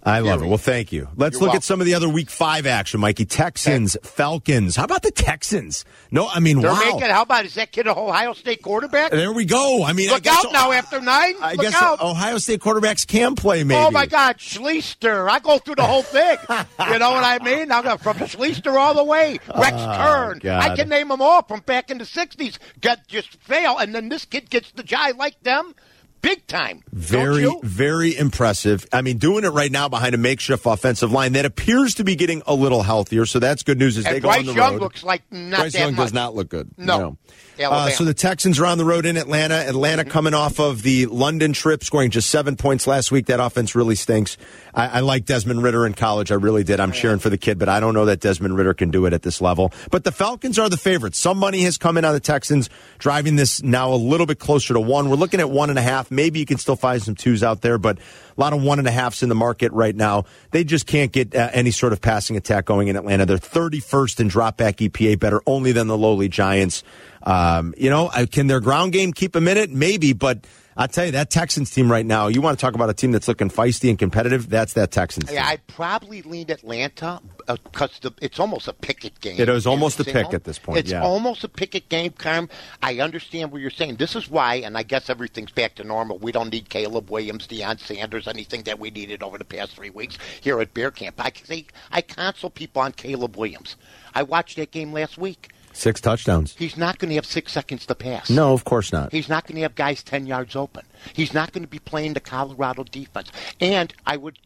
[0.08, 0.48] I love it.
[0.48, 1.10] Well, thank you.
[1.17, 1.58] Let's You're look welcome.
[1.58, 3.26] at some of the other Week Five action, Mikey.
[3.26, 4.78] Texans, Falcons.
[4.78, 5.84] How about the Texans?
[6.12, 6.80] No, I mean, They're wow.
[6.80, 7.10] making.
[7.10, 9.12] How about is that kid a Ohio State quarterback?
[9.12, 9.84] There we go.
[9.84, 11.36] I mean, I Look guess out now after nine.
[11.41, 12.00] I Look guess out.
[12.00, 13.65] Ohio State quarterbacks can play.
[13.65, 13.80] Maybe.
[13.80, 15.30] Oh my God, Schlichter!
[15.30, 16.38] I go through the whole thing.
[16.50, 17.70] you know what I mean?
[17.70, 19.39] I go from Schlichter all the way.
[19.56, 20.38] Rex oh, Kern.
[20.38, 20.63] Oh, God.
[20.63, 22.58] I can name them all from back in the '60s.
[22.80, 24.88] Got just fail, and then this kid gets the.
[24.98, 25.76] I like them.
[26.22, 26.84] Big time.
[26.92, 28.86] Very, very impressive.
[28.92, 32.16] I mean, doing it right now behind a makeshift offensive line that appears to be
[32.16, 33.26] getting a little healthier.
[33.26, 34.82] So that's good news as and they go on the Young road.
[34.82, 36.06] looks like not Bryce Young much.
[36.08, 36.70] does not look good.
[36.78, 37.18] No.
[37.60, 39.56] Uh, so the Texans are on the road in Atlanta.
[39.56, 40.12] Atlanta Mm-hmm.
[40.12, 43.26] coming off of the London trip, scoring just seven points last week.
[43.28, 44.38] That offense really stinks.
[44.76, 46.32] I, I like Desmond Ridder in college.
[46.32, 46.80] I really did.
[46.80, 49.14] I'm cheering for the kid, but I don't know that Desmond Ridder can do it
[49.14, 49.72] at this level.
[49.90, 51.18] But the Falcons are the favorites.
[51.18, 54.76] Some money has come in on the Texans, driving this now a little bit closer
[54.76, 55.10] to one.
[55.10, 56.07] We're looking at one and a half.
[56.10, 58.02] Maybe you can still find some twos out there, but a
[58.39, 60.26] lot of one and a halves in the market right now.
[60.52, 63.26] They just can't get uh, any sort of passing attack going in Atlanta.
[63.26, 66.84] They're 31st in dropback EPA, better only than the lowly Giants.
[67.24, 69.72] Um, you know, uh, can their ground game keep in it?
[69.72, 70.46] Maybe, but
[70.78, 72.28] I'll tell you that Texans team right now.
[72.28, 74.48] You want to talk about a team that's looking feisty and competitive?
[74.48, 75.26] That's that Texans.
[75.26, 75.36] Team.
[75.36, 79.40] Yeah, I'd probably lean Atlanta uh, because it's almost a picket game.
[79.40, 81.02] It is almost a pick know, at this point, It's yeah.
[81.02, 82.48] almost a picket game, Carm.
[82.84, 83.96] I understand what you're saying.
[83.96, 86.20] This is why, and I guess everything's back to normal.
[86.20, 89.90] We don't need Caleb Williams, Deion Sanders, anything that we needed over the past three
[89.90, 91.16] weeks here at Bear Camp.
[91.20, 93.78] I say I counsel people on Caleb Williams.
[94.13, 95.50] I watched that game last week.
[95.78, 96.56] Six touchdowns.
[96.58, 98.32] He's not going to have six seconds to pass.
[98.32, 99.12] No, of course not.
[99.12, 100.84] He's not going to have guys 10 yards open.
[101.13, 103.32] He's not going to be playing the Colorado defense.
[103.62, 104.40] And I would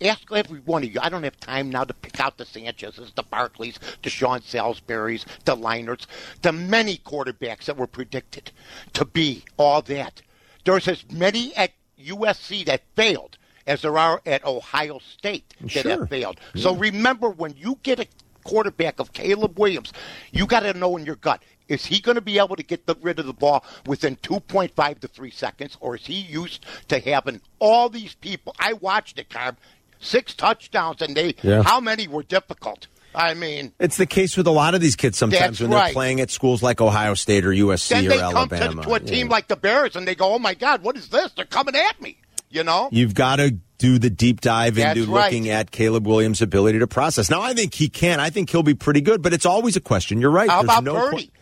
[0.00, 3.12] ask every one of you, I don't have time now to pick out the Sanchez's,
[3.12, 6.06] the Barkleys, the Sean Salisbury's, the Leinarts,
[6.40, 8.50] the many quarterbacks that were predicted
[8.94, 10.22] to be all that.
[10.64, 15.90] There's as many at USC that failed as there are at Ohio State that Sure.
[16.00, 16.40] have failed.
[16.56, 18.06] So remember, when you get a
[18.44, 19.92] quarterback of Caleb Williams,
[20.30, 21.42] you got to know in your gut.
[21.68, 25.00] Is he going to be able to get the, rid of the ball within 2.5
[25.00, 28.54] to 3 seconds, or is he used to having all these people?
[28.58, 29.56] I watched it, Carm.
[30.00, 31.62] Six touchdowns, and they Yeah.
[31.62, 32.88] how many were difficult?
[33.14, 35.92] I mean, It's the case with a lot of these kids sometimes when they're right.
[35.92, 38.82] playing at schools like Ohio State or USC then or they come Alabama.
[38.82, 39.32] to, to a team Yeah.
[39.32, 41.30] like the Bears, and they go, "Oh my God, what is this?
[41.36, 42.16] They're coming at me!"
[42.50, 45.24] You know, You've got to do the deep dive That's into right.
[45.24, 47.28] looking at Caleb Williams' ability to process.
[47.28, 48.20] Now, I think he can.
[48.20, 50.20] I think he'll be pretty good, but it's always a question.
[50.20, 50.48] You're right.
[50.48, 51.24] How There's about no Purdy?
[51.24, 51.32] que-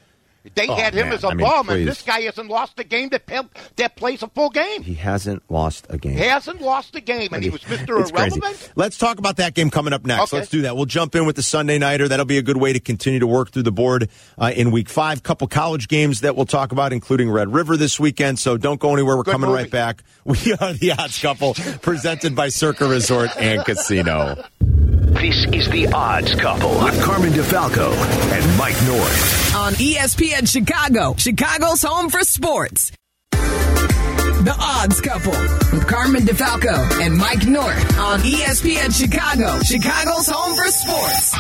[0.55, 1.15] They Oh, had him man.
[1.15, 1.79] as a I mean, bum, please.
[1.81, 3.43] and this guy hasn't lost a game that pe-
[3.77, 4.83] that plays a full game.
[4.83, 6.13] he hasn't lost a game.
[6.17, 8.37] He hasn't lost a game, and he was Mister It's crazy.
[8.39, 8.73] Irrelevant.
[8.75, 10.23] Let's talk about that game coming up next.
[10.33, 10.39] Okay.
[10.39, 10.77] Let's do that.
[10.77, 12.09] We'll jump in with the Sunday nighter.
[12.09, 14.89] That'll be a good way to continue to work through the board uh, in Week
[14.89, 15.23] Five.
[15.23, 18.39] Couple college games that we'll talk about, including Red River this weekend.
[18.39, 19.19] So don't go anywhere.
[19.19, 19.63] We're Good coming movie.
[19.65, 20.03] right back.
[20.25, 24.43] We are the Odds Couple, presented by Circa Resort and Casino.
[24.75, 27.93] This is the Odds Couple with Carmen DeFalco
[28.33, 29.55] and Mike North.
[29.57, 32.93] on ESPN Chicago, Chicago's home for sports.
[33.33, 35.33] The Odds Couple
[35.73, 41.35] with Carmen DeFalco and Mike North on ESPN Chicago, Chicago's home for sports.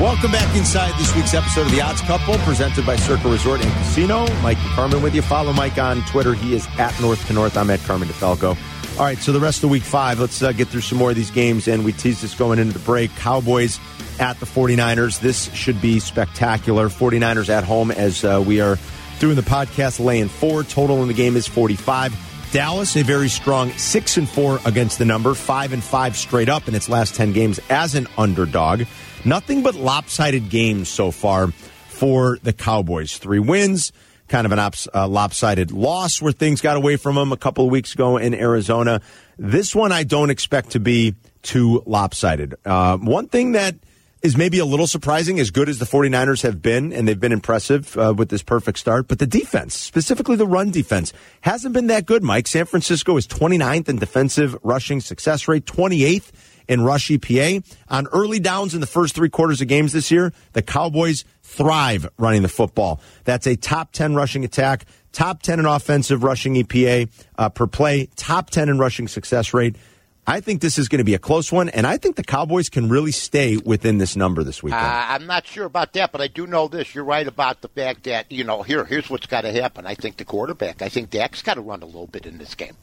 [0.00, 3.72] Welcome back inside this week's episode of the Odds Couple, presented by Circa Resort and
[3.74, 4.26] Casino.
[4.42, 5.22] Mike and Carmen with you.
[5.22, 6.34] Follow Mike on Twitter.
[6.34, 7.56] He is at North to North.
[7.56, 8.58] I'm at Carmen DeFalco.
[9.02, 11.16] All right, so the rest of week five, let's uh, get through some more of
[11.16, 11.66] these games.
[11.66, 13.10] And we teased this going into the break.
[13.16, 13.80] Cowboys
[14.20, 15.18] at the 49ers.
[15.18, 16.88] This should be spectacular.
[16.88, 18.78] 49ers at home as uh, we are
[19.18, 20.62] doing the podcast laying four.
[20.62, 22.14] Total in the game is 45.
[22.52, 26.68] Dallas, a very strong six and four against the number, five and five straight up
[26.68, 28.84] in its last 10 games as an underdog.
[29.24, 33.18] Nothing but lopsided games so far for the Cowboys.
[33.18, 33.90] Three wins,
[34.32, 37.66] kind of an ops, uh, lopsided loss where things got away from them a couple
[37.66, 39.02] of weeks ago in Arizona.
[39.38, 42.54] This one I don't expect to be too lopsided.
[42.64, 43.74] Uh, one thing that
[44.22, 47.32] is maybe a little surprising, as good as the 49ers have been, and they've been
[47.32, 51.88] impressive uh, with this perfect start, but the defense, specifically the run defense, hasn't been
[51.88, 52.46] that good, Mike.
[52.46, 56.30] San Francisco is 29th in defensive rushing success rate, 28th
[56.68, 57.64] in rush EPA.
[57.88, 62.08] On early downs in the first three quarters of games this year, the Cowboys thrive
[62.18, 63.00] running the football.
[63.24, 68.08] That's a top 10 rushing attack, top 10 in offensive rushing EPA uh, per play,
[68.16, 69.76] top 10 in rushing success rate.
[70.24, 72.68] I think this is going to be a close one, and I think the Cowboys
[72.68, 74.84] can really stay within this number this weekend.
[74.84, 76.94] Uh, I'm not sure about that, but I do know this.
[76.94, 79.84] You're right about the fact that you know here here's what's got to happen.
[79.84, 80.80] I think the quarterback.
[80.80, 82.76] I think Dak's got to run a little bit in this game.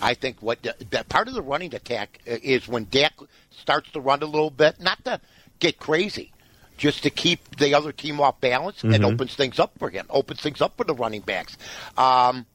[0.00, 3.14] I think what that part of the running attack uh, is when Dak
[3.50, 5.20] starts to run a little bit, not to
[5.58, 6.32] get crazy,
[6.76, 8.78] just to keep the other team off balance.
[8.78, 8.94] Mm-hmm.
[8.94, 10.06] It opens things up for him.
[10.10, 11.56] Opens things up for the running backs.
[11.96, 12.46] Um,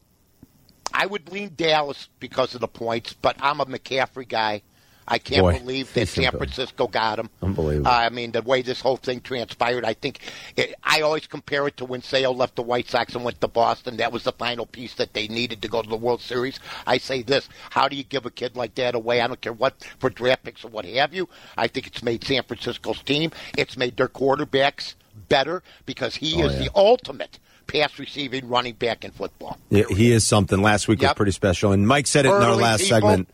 [0.93, 4.62] I would lean Dallas because of the points, but I'm a McCaffrey guy.
[5.11, 6.31] I can't Boy, believe that San.
[6.31, 7.29] Francisco got him.
[7.41, 7.87] Unbelievable.
[7.87, 10.19] Uh, I mean, the way this whole thing transpired, I think
[10.55, 13.47] it, I always compare it to when Sale left the White Sox and went to
[13.47, 13.97] Boston.
[13.97, 16.59] That was the final piece that they needed to go to the World Series.
[16.85, 19.19] I say this: How do you give a kid like that away?
[19.21, 21.27] I don't care what for draft picks or what have you.
[21.57, 23.31] I think it's made San Francisco's team.
[23.57, 24.93] It's made their quarterbacks
[25.27, 26.59] better because he Oh, is yeah.
[26.65, 29.57] the ultimate pass receiving running back in football.
[29.69, 30.61] Yeah, he is something.
[30.61, 32.97] Last week was pretty special, and Mike said it in our last people.
[33.09, 33.29] segment.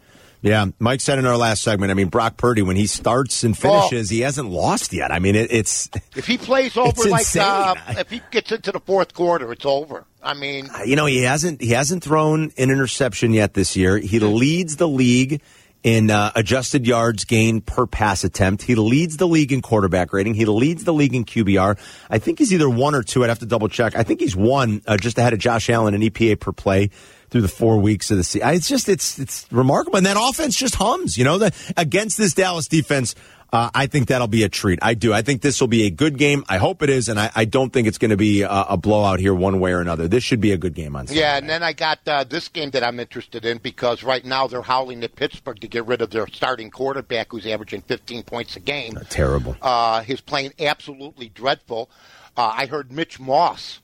[0.46, 1.90] Yeah, Mike said in our last segment.
[1.90, 5.12] I mean, Brock Purdy when he starts and finishes, he hasn't lost yet.
[5.12, 8.80] I mean, it, it's If he plays over like uh, if he gets into the
[8.80, 10.06] fourth quarter, it's over.
[10.22, 13.98] I mean, you know he hasn't he hasn't thrown an interception yet this year.
[13.98, 15.42] He leads the league
[15.86, 18.64] in uh, adjusted yards gained per pass attempt.
[18.64, 20.34] He leads the league in quarterback rating.
[20.34, 21.78] He leads the league in QBR.
[22.10, 23.24] I think he's either one or two.
[23.24, 23.96] I'd have to double check.
[23.96, 26.90] I think he's one, uh, just ahead of Josh Allen in EPA per play
[27.30, 28.50] through the four weeks of the season.
[28.50, 31.20] It's just it's it's remarkable, and that offense just hums.
[31.20, 33.14] You know, the, against this Dallas defense.
[33.54, 34.80] Uh, I think that'll be a treat.
[34.82, 35.14] I do.
[35.14, 36.44] I think this will be a good game.
[36.50, 38.78] I hope it is, and I, I don't think it's going to be a, a
[38.78, 40.08] blowout here one way or another.
[40.08, 41.22] This should be a good game on Sunday.
[41.22, 41.38] yeah.
[41.38, 44.62] And then I got uh, this game that I'm interested in because right now they're
[44.62, 48.60] howling at Pittsburgh to get rid of their starting quarterback, who's averaging 15 points a
[48.60, 48.98] game.
[49.10, 49.56] Terrible.
[49.62, 51.90] Uh, he's playing absolutely dreadful.
[52.36, 53.80] Uh, I heard Mitch Moss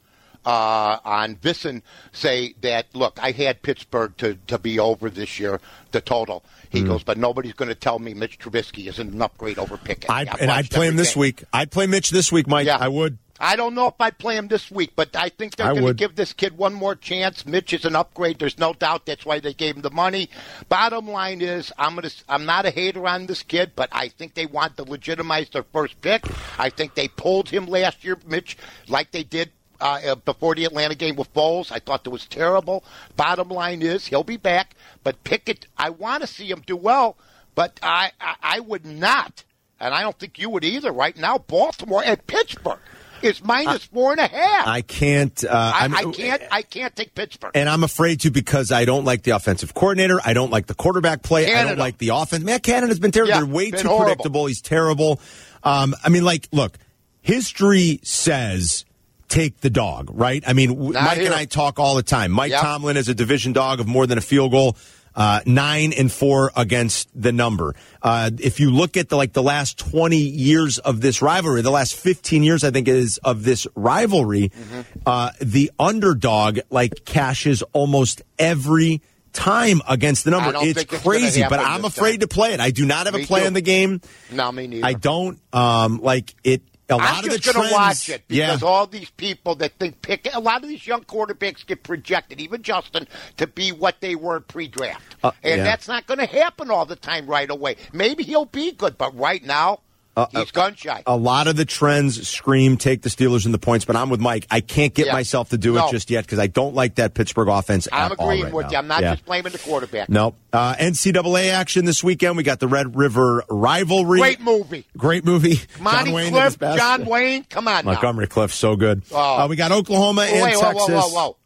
[0.46, 5.60] uh, on VSiN say that, look, I had Pittsburgh to, to be over this year,
[5.92, 6.44] the total.
[6.70, 6.88] He Hmm.
[6.88, 10.10] goes, but nobody's going to tell me Mitch Trubisky isn't an upgrade over Pickett.
[10.10, 11.22] I'd, and I'd play him this game.
[11.22, 11.44] week.
[11.54, 12.66] I'd play Mitch this week, Mike.
[12.68, 12.78] Yeah.
[12.80, 13.18] I would.
[13.44, 15.96] I don't know if I'd play him this week, but I think they're going to
[15.96, 17.44] give this kid one more chance.
[17.44, 18.38] Mitch is an upgrade.
[18.38, 19.08] There's no doubt.
[19.08, 20.30] That's why they gave him the money.
[20.70, 22.16] Bottom line is, I'm going to.
[22.30, 25.64] I'm not a hater on this kid, but I think they want to legitimize their
[25.74, 26.24] first pick.
[26.60, 29.50] I think they pulled him last year, Mitch, like they did.
[29.82, 32.84] Uh, uh, before the Atlanta game with Foles, I thought that was terrible.
[33.18, 37.18] Bottom line is he'll be back, but Pickett, I want to see him do well,
[37.56, 39.44] but I, I, I would not,
[39.80, 40.92] and I don't think you would either.
[40.92, 42.80] Right now, Baltimore and Pittsburgh
[43.24, 44.68] is minus four and a half.
[44.68, 45.44] I can't.
[45.44, 46.42] Uh, I, I'm- can't.
[46.52, 47.52] I can't take Pittsburgh.
[47.56, 50.20] And I'm afraid to because I don't like the offensive coordinator.
[50.24, 51.54] I don't like the quarterback play.
[51.54, 52.44] I don't like the offense.
[52.44, 53.30] Matt Canada has been terrible.
[53.34, 54.06] Yeah, They're way too horrible.
[54.06, 54.46] predictable.
[54.48, 55.20] He's terrible.
[55.64, 56.78] Um, I mean, like, look,
[57.22, 58.86] history says
[59.32, 60.44] take the dog, right?
[60.46, 61.34] I mean, Not Mike and.
[61.34, 62.32] I talk all the time.
[62.32, 62.62] Mike Yep.
[62.62, 64.76] Tomlin is a division dog of more than a field goal.
[65.14, 67.76] Uh, nine and four against the number.
[68.02, 71.70] Uh, if you look at the like the last twenty years of this rivalry, the
[71.72, 74.82] last fifteen years, I think is of this rivalry, Mm-hmm.
[75.06, 79.02] uh, the underdog like cashes almost every
[79.34, 80.54] time against the number.
[80.62, 82.20] It's crazy, but I'm afraid time.
[82.22, 82.60] to play it.
[82.62, 83.48] I do not have a Me play too.
[83.48, 84.00] in the game.
[84.32, 84.86] no, me neither.
[84.86, 86.62] I don't um, like it.
[86.92, 88.48] A lot I'm of just going to watch it yeah.
[88.48, 92.40] because all these people that think pick a lot of these young quarterbacks get projected,
[92.42, 95.64] even Justin, to be what they were pre-draft, Uh, and yeah.
[95.64, 97.78] that's not going to happen all the time right away.
[97.94, 99.80] Maybe he'll be good, but right now
[100.18, 101.02] Uh, he's gun shy.
[101.08, 104.20] a lot of the trends scream take the Steelers in the points, but I'm with
[104.20, 104.46] Mike.
[104.52, 105.14] I can't get Yeah.
[105.14, 105.88] myself to do No.
[105.88, 107.88] it just yet because I don't like that Pittsburgh offense.
[107.94, 108.72] I'm at agreeing right with now.
[108.74, 108.78] you.
[108.80, 109.12] I'm not Yeah.
[109.14, 110.10] just blaming the quarterback.
[110.10, 110.36] No.
[110.52, 112.36] Uh, NCAA action this weekend.
[112.36, 114.20] We got the Red River rivalry.
[114.20, 114.86] Great movie.
[114.98, 115.62] Great movie.
[115.80, 116.60] Monty John Wayne Cliff.
[116.60, 117.92] John Wayne, come on now.
[117.94, 119.04] Montgomery Cliff, so good.
[119.14, 119.40] Oh.
[119.44, 120.88] Uh, we got Oklahoma Oh, and wait, Texas.
[120.90, 121.38] whoa, whoa, whoa.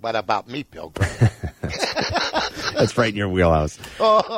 [0.00, 1.10] What about me, Pilgrim?
[2.78, 3.78] That's right in your wheelhouse.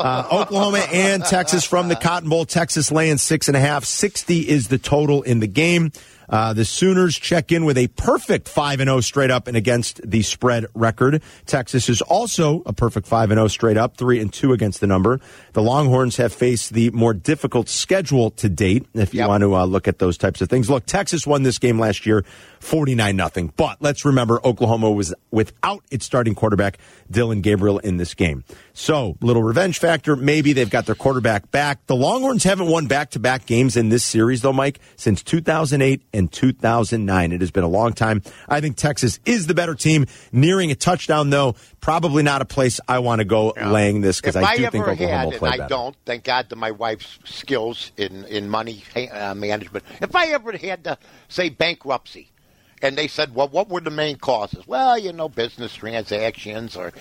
[0.00, 2.44] Uh, Oklahoma and Texas from the Cotton Bowl.
[2.44, 3.84] Texas laying six and a half.
[3.84, 5.92] 60 is the total in the game.
[6.30, 10.00] Uh, the Sooners check in with a perfect 5 and 0 straight up and against
[10.08, 11.22] the spread record.
[11.44, 14.86] Texas is also a perfect 5 and 0 straight up, 3 and 2 against the
[14.86, 15.20] number.
[15.54, 19.28] The Longhorns have faced the more difficult schedule to date if you Yep.
[19.28, 20.70] want to uh, look at those types of things.
[20.70, 22.24] Look, Texas won this game last year
[22.60, 23.52] 49 nothing.
[23.56, 26.78] But let's remember Oklahoma was without its starting quarterback
[27.10, 28.44] Dillon Gabriel in this game.
[28.74, 30.14] So, little revenge factor.
[30.14, 31.86] Maybe they've got their quarterback back.
[31.86, 37.32] The Longhorns haven't won back-to-back games in this series though, Mike, since 2008 and 2009.
[37.32, 38.22] It has been a long time.
[38.48, 41.54] I think Texas is the better team, nearing a touchdown though.
[41.80, 44.86] Probably not a place I want to go laying this because I I, do think
[44.86, 45.68] Oklahoma had, will and play I better.
[45.68, 49.84] don't, thank God to my wife's skills in in money uh, management.
[50.00, 52.30] If I ever had to say bankruptcy,
[52.82, 56.92] and they said, "Well, what were the main causes?" Well, you know, business transactions, or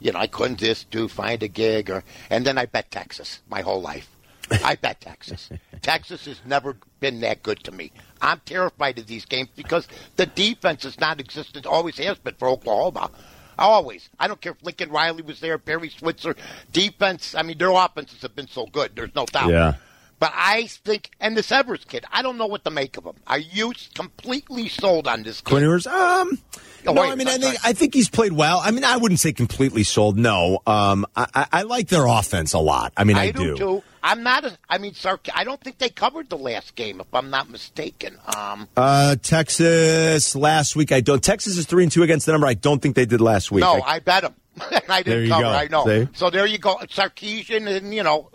[0.00, 3.40] you know, I couldn't just do find a gig, or and then I bet Texas
[3.48, 4.08] my whole life.
[4.62, 5.48] I bet Texas.
[5.82, 7.92] Texas has never been that good to me.
[8.24, 12.48] I'm terrified of these games because the defense is not existent, always has been for
[12.48, 13.10] Oklahoma.
[13.58, 14.08] Always.
[14.18, 16.34] I don't care if Lincoln Riley was there, Barry Switzer.
[16.72, 18.96] Defense, I mean, their offenses have been so good.
[18.96, 19.50] There's no doubt.
[19.50, 19.74] Yeah.
[20.18, 23.16] But I think, and this Evers kid, I don't know what to make of him.
[23.26, 25.50] Are you completely sold on this kid?
[25.50, 26.38] Quinn Ewers, um,
[26.86, 27.56] Oh, no, wait, I mean, I think.
[27.64, 28.60] I think he's played well.
[28.62, 30.18] I mean, I wouldn't say completely sold.
[30.18, 32.92] No, um, I, I, I like their offense a lot.
[32.96, 33.82] I mean, I, I do too.
[34.06, 34.44] I'm not.
[34.44, 35.26] A, I mean, Sark.
[35.34, 38.18] I don't think they covered the last game, if I'm not mistaken.
[38.36, 40.92] Um, Uh, Texas last week.
[40.92, 41.22] I don't.
[41.24, 42.46] Texas is three and two against the number.
[42.46, 43.62] I don't think they did last week.
[43.62, 44.34] no, I- I bet them.
[44.88, 45.42] I didn't cover.
[45.42, 45.48] go.
[45.50, 45.84] I know.
[45.86, 46.08] See?
[46.12, 46.76] So there you go.
[46.76, 48.30] Sarkisian, and you know,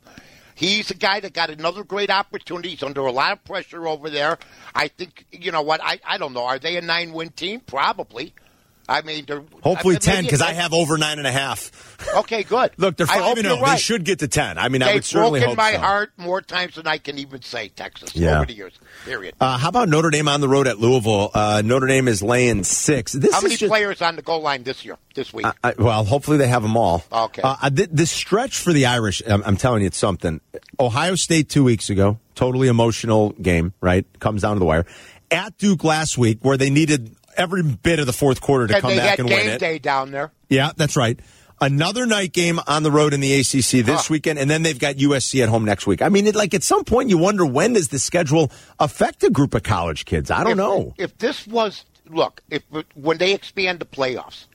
[0.55, 2.71] He's a guy that got another great opportunity.
[2.71, 4.37] He's under a lot of pressure over there.
[4.75, 5.79] I think, you know what?
[5.81, 6.43] I, I don't know.
[6.43, 7.61] Are they a nine win team?
[7.61, 8.33] Probably.
[8.89, 9.25] I mean,
[9.61, 11.71] Hopefully I, ten because I have over nine and a half.
[12.15, 12.71] Okay, good.
[12.77, 13.63] Look, they're I five and zero.
[13.65, 14.57] They should get to ten.
[14.57, 15.77] I mean, I They've would certainly broken hope my so.
[15.79, 17.67] heart more times than I can even say.
[17.69, 18.37] Texas Yeah.
[18.37, 18.73] over the years.
[19.05, 19.35] Period.
[19.39, 21.29] Uh, how about Notre Dame on the road at Louisville?
[21.33, 23.11] Uh, Notre Dame is laying six.
[23.13, 24.97] This How many just- players on the goal line this year?
[25.13, 25.45] This week?
[25.63, 27.03] I, well, hopefully they have them all.
[27.11, 27.41] Okay.
[27.41, 30.39] Uh, uh, th- this stretch for the Irish, I'm, I'm telling you, it's something.
[30.79, 34.05] Ohio State two weeks ago, totally emotional game, right?
[34.19, 34.85] Comes down to the wire.
[35.31, 38.95] At Duke last week, where they needed every bit of the fourth quarter to come
[38.95, 39.59] back and win it.
[39.59, 40.31] day down there.
[40.49, 41.19] Yeah, that's right.
[41.61, 44.11] Another night game on the road in the ACC this Huh.
[44.11, 46.01] weekend, and then they've got USC at home next week.
[46.01, 49.29] I mean, it, like at some point, you wonder when does the schedule affect a
[49.29, 50.31] group of college kids?
[50.31, 50.93] I don't if, know.
[50.97, 52.63] If this was look, if
[52.95, 54.45] when they expand the playoffs,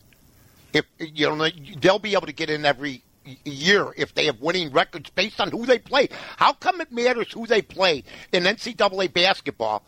[0.72, 3.02] if you know they'll be able to get in every
[3.44, 6.08] year if they have winning records based on who they play.
[6.36, 9.82] How come it matters who they play in NCAA basketball?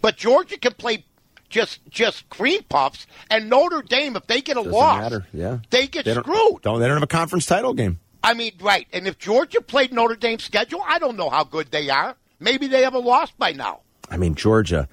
[0.00, 1.04] But Georgia can play
[1.54, 5.26] just just cream puffs, and Notre Dame, if they get a Doesn't loss, matter.
[5.32, 6.62] Yeah, they get don't, screwed.
[6.62, 8.00] Don't they don't have a conference title game?
[8.24, 8.88] I mean, right.
[8.92, 12.16] And if Georgia played Notre Dame's schedule, I don't know how good they are.
[12.40, 13.80] Maybe they have a loss by now.
[14.10, 14.88] I mean, Georgia.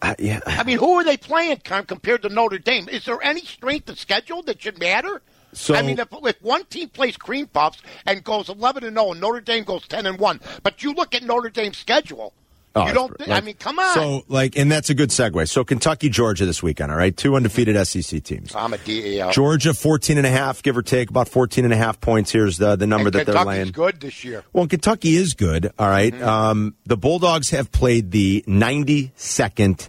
[0.00, 2.88] Uh, yeah, I mean, who are they playing com- compared to Notre Dame?
[2.88, 5.20] Is there any strength of schedule that should matter?
[5.52, 9.10] So- I mean, if, if one team plays cream puffs and goes eleven and zero,
[9.10, 12.32] and Notre Dame goes ten and one, but you look at Notre Dame's schedule,
[12.76, 13.18] Oh, you don't.
[13.18, 13.94] thi- I mean, come on.
[13.94, 15.48] So, like, and that's a good segue.
[15.48, 17.16] So, Kentucky, Georgia this weekend, all right?
[17.16, 18.54] Two undefeated SEC teams.
[18.54, 19.32] I'm a DEL.
[19.32, 22.30] Georgia, 14 and a half, give or take, about 14 and a half points.
[22.30, 23.70] Here's the, the number and that they're Kentucky's laying.
[23.72, 24.44] good this year.
[24.52, 26.12] Well, Kentucky is good, all right?
[26.14, 26.24] Mm-hmm.
[26.28, 29.88] Um, the Bulldogs have played the 92nd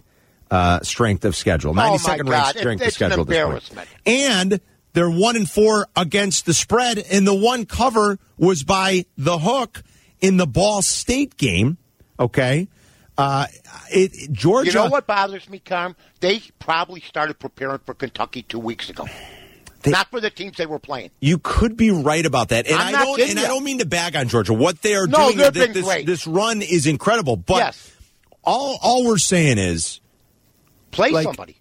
[0.50, 2.28] uh, strength of schedule, Oh, my 92nd God.
[2.28, 3.46] ranked It- strength of it's an schedule this point.
[3.46, 3.88] embarrassment.
[4.06, 4.60] And
[4.94, 9.82] they're one and four against the spread, and the one cover was by the hook
[10.20, 11.76] in the Ball State game.
[12.20, 12.68] Okay,
[13.18, 13.46] uh,
[13.90, 14.70] it, Georgia.
[14.70, 15.96] You know what bothers me, Carm?
[16.20, 19.08] They probably started preparing for Kentucky two weeks ago.
[19.82, 21.10] They- Not for the teams they were playing.
[21.20, 23.16] You could be right about that, and I'm I not don't.
[23.16, 24.52] kidding And I don't mean to bag on Georgia.
[24.52, 27.36] What they are No, doing, this, this, this run is incredible.
[27.36, 27.90] But yes,
[28.44, 30.00] all all we're saying is
[30.90, 31.56] play like- somebody.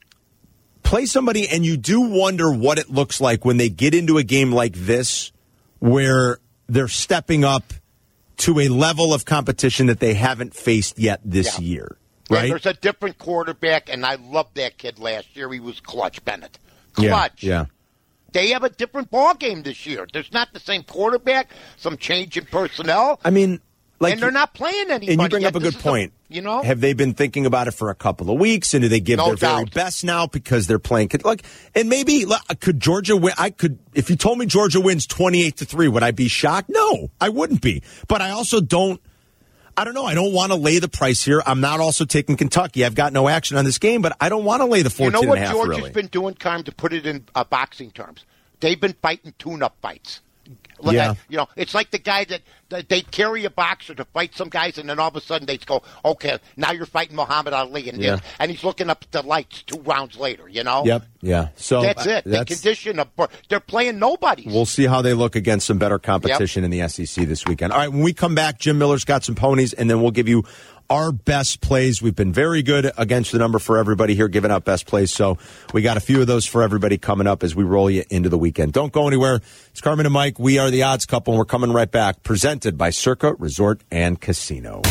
[0.84, 4.24] play somebody, and you do wonder what it looks like when they get into a
[4.24, 5.32] game like this,
[5.80, 7.72] where they're stepping up
[8.40, 11.66] to a level of competition that they haven't faced yet this Yeah.
[11.66, 11.98] year.
[12.30, 12.50] And Right?
[12.50, 15.52] there's a different quarterback, and I loved that kid last year.
[15.52, 16.58] He was clutch, Bennett.
[16.94, 17.44] Clutch.
[17.44, 17.66] yeah.
[18.32, 20.08] They have a different ball game this year.
[20.14, 23.60] There's not the same quarterback, some change in personnel, I mean,
[24.00, 25.14] like and they're not playing anybody.
[25.14, 25.56] And you bring yet.
[25.56, 26.14] up a This good point.
[26.30, 28.74] You know, have they been thinking about it for a couple of weeks?
[28.74, 31.10] And do they give No their very best now because they're playing?
[31.24, 31.44] Like,
[31.76, 32.26] and maybe
[32.60, 33.34] could Georgia win?
[33.38, 33.80] I could.
[33.94, 36.70] If you told me Georgia wins twenty eight to three, would I be shocked?
[36.70, 37.82] No, I wouldn't be.
[38.08, 39.02] But I also don't.
[39.76, 40.06] I don't know.
[40.06, 41.42] I don't want to lay the price here.
[41.46, 42.84] I'm not also taking Kentucky.
[42.86, 45.06] I've got no action on this game, but I don't want to lay the 14
[45.06, 45.92] you know what half Georgia's really.
[45.92, 48.26] been doing, Carm, to put it in uh, boxing terms.
[48.60, 50.20] They've been fighting tune-up fights.
[50.80, 51.12] Like, Yeah.
[51.12, 54.50] I- you know, it's like the guy that they carry a boxer to fight some
[54.50, 57.90] guys, and then all of a sudden they go, "Okay, now you're fighting Muhammad Ali,"
[57.90, 58.20] and Yeah.
[58.40, 60.48] and he's looking up at the lights two rounds later.
[60.48, 61.04] You know, Yep.
[61.22, 61.48] Yeah.
[61.56, 62.24] So that's it.
[62.24, 63.08] The That's, condition of
[63.50, 64.48] they're playing nobodies.
[64.54, 67.74] We'll see how they look against some better competition in the SEC this weekend.
[67.74, 70.28] All right, when we come back, Jim Miller's got some ponies, and then we'll give
[70.28, 70.44] you
[70.90, 72.02] our best plays.
[72.02, 75.12] We've been very good against the number for everybody here, giving out best plays.
[75.12, 75.38] So
[75.74, 78.30] we got a few of those for everybody coming up as we roll you into
[78.30, 78.74] the weekend.
[78.74, 79.42] Don't go anywhere.
[79.72, 80.40] It's Carmen and Mike.
[80.40, 82.24] We are the odds couple, and we're coming right back.
[82.24, 84.82] Presented by Circa Resort and Casino.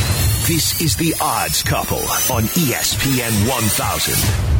[0.49, 4.59] This is the Odds Couple on ESPN 1000.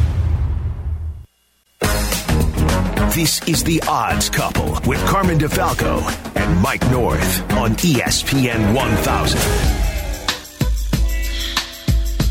[3.11, 6.03] This is the Odds Couple with Carmen DeFalco
[6.35, 9.78] and Mike North on ESPN 1000.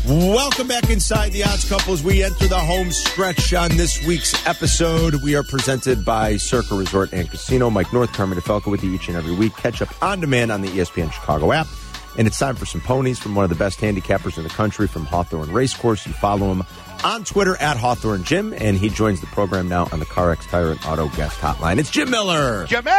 [0.09, 2.01] Welcome back inside the odds couples.
[2.01, 5.21] we enter the home stretch on this week's episode.
[5.21, 7.69] We are presented by Circa Resort and Casino.
[7.69, 9.55] Mike North, Carmen DeFalco with you each and every week.
[9.55, 11.67] Catch up on demand on the ESPN Chicago app.
[12.17, 14.87] And it's time for some ponies from one of the best handicappers in the country
[14.87, 16.07] from Hawthorne Racecourse.
[16.07, 16.63] You follow him
[17.03, 20.71] on Twitter at Hawthorne Jim, and he joins the program now on the CarX Tire
[20.71, 21.77] and Auto Guest Hotline.
[21.77, 22.65] It's Jim Miller.
[22.65, 22.89] Jimmy.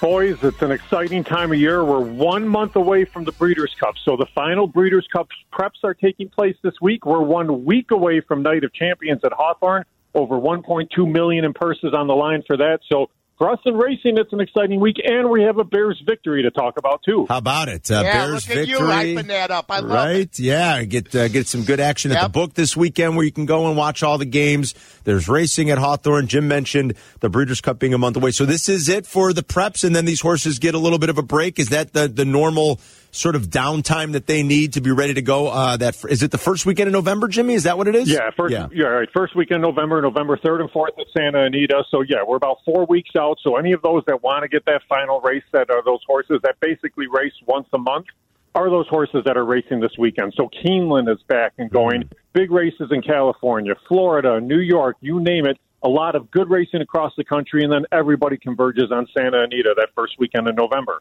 [0.00, 1.82] Boys, it's an exciting time of year.
[1.82, 3.94] We're one month away from the Breeders' Cup.
[4.04, 7.06] So the final Breeders' Cup preps are taking place this week.
[7.06, 9.84] We're one week away from Night of Champions at Hawthorne.
[10.14, 12.80] Over 1.2 million in purses on the line for that.
[12.90, 16.42] So for us in racing, it's an exciting week, and we have a Bears victory
[16.42, 17.26] to talk about too.
[17.28, 17.90] How about it?
[17.90, 18.68] Uh, yeah, Bears look at victory.
[18.68, 19.66] you hyping that up.
[19.70, 20.16] I love right?
[20.20, 20.38] it.
[20.38, 23.46] Yeah, get uh, get some good action at the book this weekend where you can
[23.46, 24.74] go and watch all the games.
[25.04, 26.26] There's racing at Hawthorne.
[26.28, 29.42] Jim mentioned the Breeders' Cup being a month away, so this is it for the
[29.42, 31.58] preps, and then these horses get a little bit of a break.
[31.58, 32.80] Is that the the normal
[33.16, 35.48] sort of downtime that they need to be ready to go?
[35.48, 37.54] Uh, that is it the first weekend in November, Jimmy?
[37.54, 38.08] Is that what it is?
[38.08, 38.68] Yeah, first Yeah.
[38.72, 38.86] yeah.
[38.86, 39.08] right.
[39.14, 41.84] First weekend November, November third and fourth at Santa Anita.
[41.90, 43.38] So yeah, we're about four weeks out.
[43.42, 46.40] So any of those that want to get that final race that are those horses
[46.42, 48.06] that basically race once a month
[48.54, 50.32] are those horses that are racing this weekend.
[50.36, 52.08] So Keeneland is back and going.
[52.32, 55.58] Big races in California, Florida, New York, you name it.
[55.82, 59.74] A lot of good racing across the country, and then everybody converges on Santa Anita
[59.76, 61.00] that first weekend in November.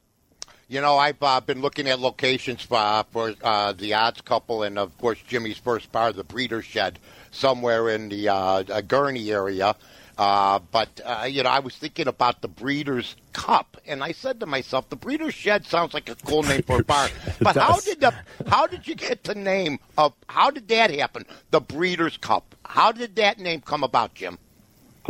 [0.68, 4.64] You know, I've uh, been looking at locations for, uh, for uh, the odds couple,
[4.64, 6.98] and of course Jimmy's first bar, the Breeder Shed,
[7.30, 9.76] somewhere in the uh, uh, Gurnee area.
[10.18, 14.40] Uh, but uh, you know, I was thinking about the Breeders' Cup, and I said
[14.40, 17.10] to myself, the Breeders' Shed sounds like a cool name for a bar.
[17.42, 18.14] But how did the
[18.48, 21.26] how did you get the name of how did that happen?
[21.52, 22.56] The Breeders' Cup.
[22.66, 24.40] How did that name come about, Jim?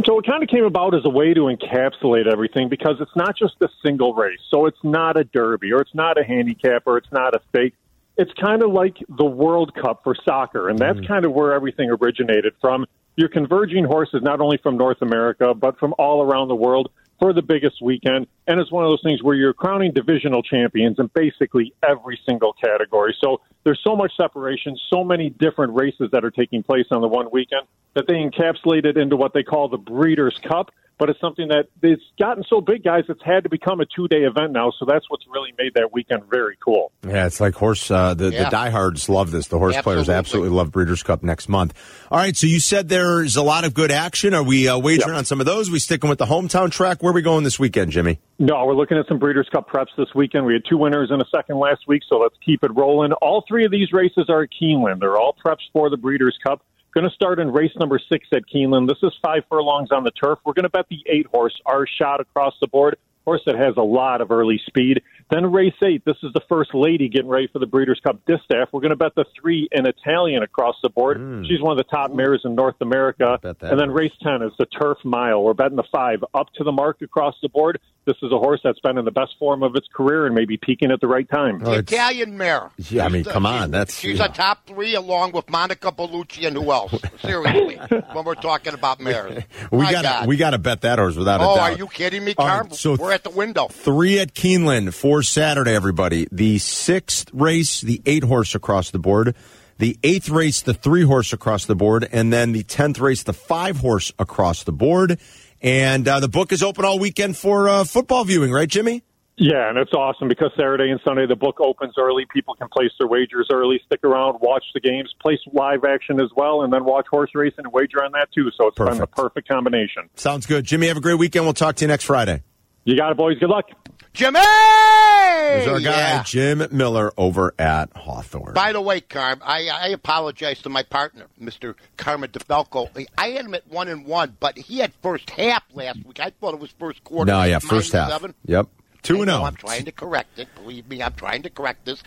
[0.04, 3.38] So it kind of came about as a way to encapsulate everything because it's not
[3.38, 4.40] just a single race.
[4.50, 7.74] So it's not a derby or it's not a handicap or it's not a stake.
[8.18, 11.08] It's kind of like the World Cup for soccer, and that's mm-hmm.
[11.08, 12.86] kind of where everything originated from.
[13.16, 17.34] You're converging horses not only from North America but from all around the world for
[17.34, 21.10] the biggest weekend, and it's one of those things where you're crowning divisional champions in
[21.14, 23.16] basically every single category.
[23.22, 27.08] So there's so much separation, so many different races that are taking place on the
[27.08, 27.62] one weekend
[27.94, 30.72] that they encapsulate it into what they call the Breeders' Cup.
[30.98, 33.04] But it's something that it's gotten so big, guys.
[33.10, 34.72] It's had to become a two-day event now.
[34.80, 36.92] So that's what's really made that weekend very cool.
[37.06, 37.92] Yeah, it's like horse.
[37.92, 38.46] Uh, the Yeah.
[38.46, 39.48] the diehards love this.
[39.50, 40.16] The horse players Absolutely.
[40.16, 41.74] absolutely love Breeders' Cup next month.
[42.10, 44.34] All right, so you said there's a lot of good action.
[44.34, 45.18] Are we uh, wagering Yep.
[45.18, 45.70] on some of those?
[45.70, 47.04] we sticking with the hometown track?
[47.04, 48.20] Where are we going this weekend, Jimmy?
[48.40, 50.46] No, we're looking at some Breeders' Cup preps this weekend.
[50.46, 53.12] We had two winners and a second last week, so let's keep it rolling.
[53.14, 55.00] All three of these races are at Keeneland.
[55.02, 56.62] They're all preps for the Breeders' Cup.
[56.96, 58.88] Going to start in race number six at Keeneland.
[58.88, 60.40] This is five furlongs on the turf.
[60.46, 62.96] We're going to bet the eight horse, our shot across the board.
[63.26, 65.04] Horse that has a lot of early speed.
[65.30, 66.04] Then race eight.
[66.06, 68.70] This is the first lady getting ready for the Breeders' Cup Distaff.
[68.72, 71.18] We're going to bet the three in Italian across the board.
[71.18, 71.44] Hmm.
[71.44, 73.40] She's one of the top mares in North America.
[73.62, 75.42] And then race 10 is the Turf Mile.
[75.44, 77.80] We're betting the five up to the mark across the board.
[78.06, 80.58] This is a horse that's been in the best form of its career and maybe
[80.58, 81.60] peaking at the right time.
[81.66, 82.70] Oh, the Italian mare.
[82.78, 84.26] Yeah, I mean, She's come on, she's- that's- she's yeah.
[84.26, 86.94] a top three along with Monica Bellucci and who else?
[87.24, 87.78] Seriously,
[88.14, 90.28] when we're talking about mares, We got God.
[90.28, 91.70] we got to bet that horse without a Oh, doubt.
[91.72, 92.72] Oh, are you kidding me, All right, Carm?
[92.74, 93.70] so we're at the window.
[93.70, 94.86] Three at Keeneland
[95.16, 96.28] for Saturday, everybody.
[96.30, 99.34] The sixth race, the eight horse across the board.
[99.78, 102.06] The eighth race, the three horse across the board.
[102.12, 105.18] And then the tenth race, the five horse across the board.
[105.62, 109.04] And uh, the book is open all weekend for uh, football viewing, right, Jimmy?
[109.38, 112.26] Yeah, and it's awesome because Saturday and Sunday the book opens early.
[112.34, 116.30] People can place their wagers early, stick around, watch the games, place live action as
[116.36, 118.50] well, and then watch horse racing and wager on that too.
[118.58, 119.16] So it's been the Perfect.
[119.16, 120.10] perfect combination.
[120.16, 120.66] Sounds good.
[120.66, 121.46] Jimmy, have a great weekend.
[121.46, 122.44] We'll talk to you next Friday.
[122.84, 123.40] You got it, boys.
[123.40, 123.70] Good luck.
[124.16, 124.40] Jimmy!
[124.40, 126.24] There's our guy, Yeah.
[126.24, 128.54] Jim Miller, over at Hawthorne.
[128.54, 131.76] By the way, Carm, I, I apologize to my partner, Mr.
[131.98, 133.08] Carmen DeFalco.
[133.18, 136.22] I had him at one and one, but he had first half last week.
[136.22, 137.30] I thought it was first quarter.
[137.30, 138.10] No, yeah, first half.
[138.10, 138.34] Seven.
[138.46, 138.70] Yep.
[139.04, 139.44] 2 and 0.
[139.44, 140.48] I'm trying to correct it.
[140.56, 142.02] Believe me, I'm trying to correct this.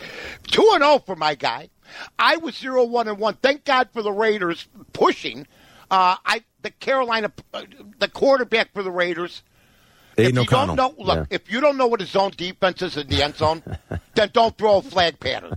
[0.51, 1.69] Two and zero for my guy.
[2.19, 3.35] I was zero one and one.
[3.35, 5.47] Thank God for the Raiders pushing.
[5.91, 7.63] Uh, I the Carolina, uh,
[8.01, 9.43] the quarterback for the Raiders.
[10.19, 11.25] If you don't know, look, Yeah.
[11.31, 13.63] if you don't know what a zone defense is in the end zone,
[14.15, 15.57] then don't throw a flag pattern.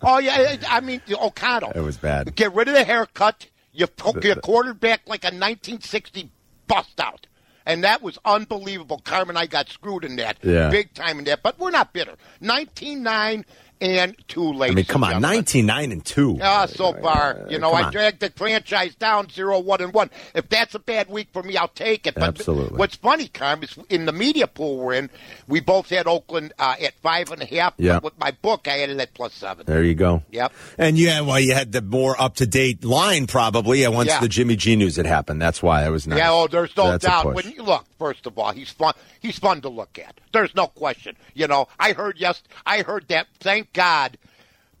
[0.00, 1.72] Oh yeah, I mean O'Connell.
[1.74, 2.34] It was bad.
[2.34, 3.46] Get rid of the haircut.
[3.72, 6.30] You poke your quarterback like a 1960
[6.66, 7.26] bust out.
[7.64, 9.00] And that was unbelievable.
[9.04, 10.38] Carmen I got screwed in that.
[10.42, 10.68] Yeah.
[10.68, 11.44] Big time in that.
[11.44, 12.16] But we're not bitter.
[12.40, 13.44] 19 9
[13.82, 14.70] and 2 late.
[14.70, 16.38] I mean, come on, 19 9 and 2.
[16.40, 20.08] Ah, so far, you know, I dragged the franchise down zero one and one.
[20.34, 22.14] If that's a bad week for me, I'll take it.
[22.14, 22.78] But Absolutely.
[22.78, 25.10] what's funny, Carm, is in the media pool we're in,
[25.48, 27.74] we both had Oakland uh, at five and a half.
[27.76, 27.98] Yeah.
[27.98, 29.66] With my book, I had it at plus seven.
[29.66, 30.22] There you go.
[30.30, 30.52] Yep.
[30.78, 34.20] And yeah, well, you had the more up to date line probably uh, once Yeah.
[34.20, 35.42] the Jimmy G news had happened.
[35.42, 36.18] That's why I was nice.
[36.18, 37.34] Yeah, oh, there's no That's doubt.
[37.34, 38.94] When you look, first of all, he's fun.
[39.20, 40.20] He's fun to look at.
[40.32, 41.16] There's no question.
[41.34, 43.26] You know, I heard yes, I heard that.
[43.40, 44.18] Thank God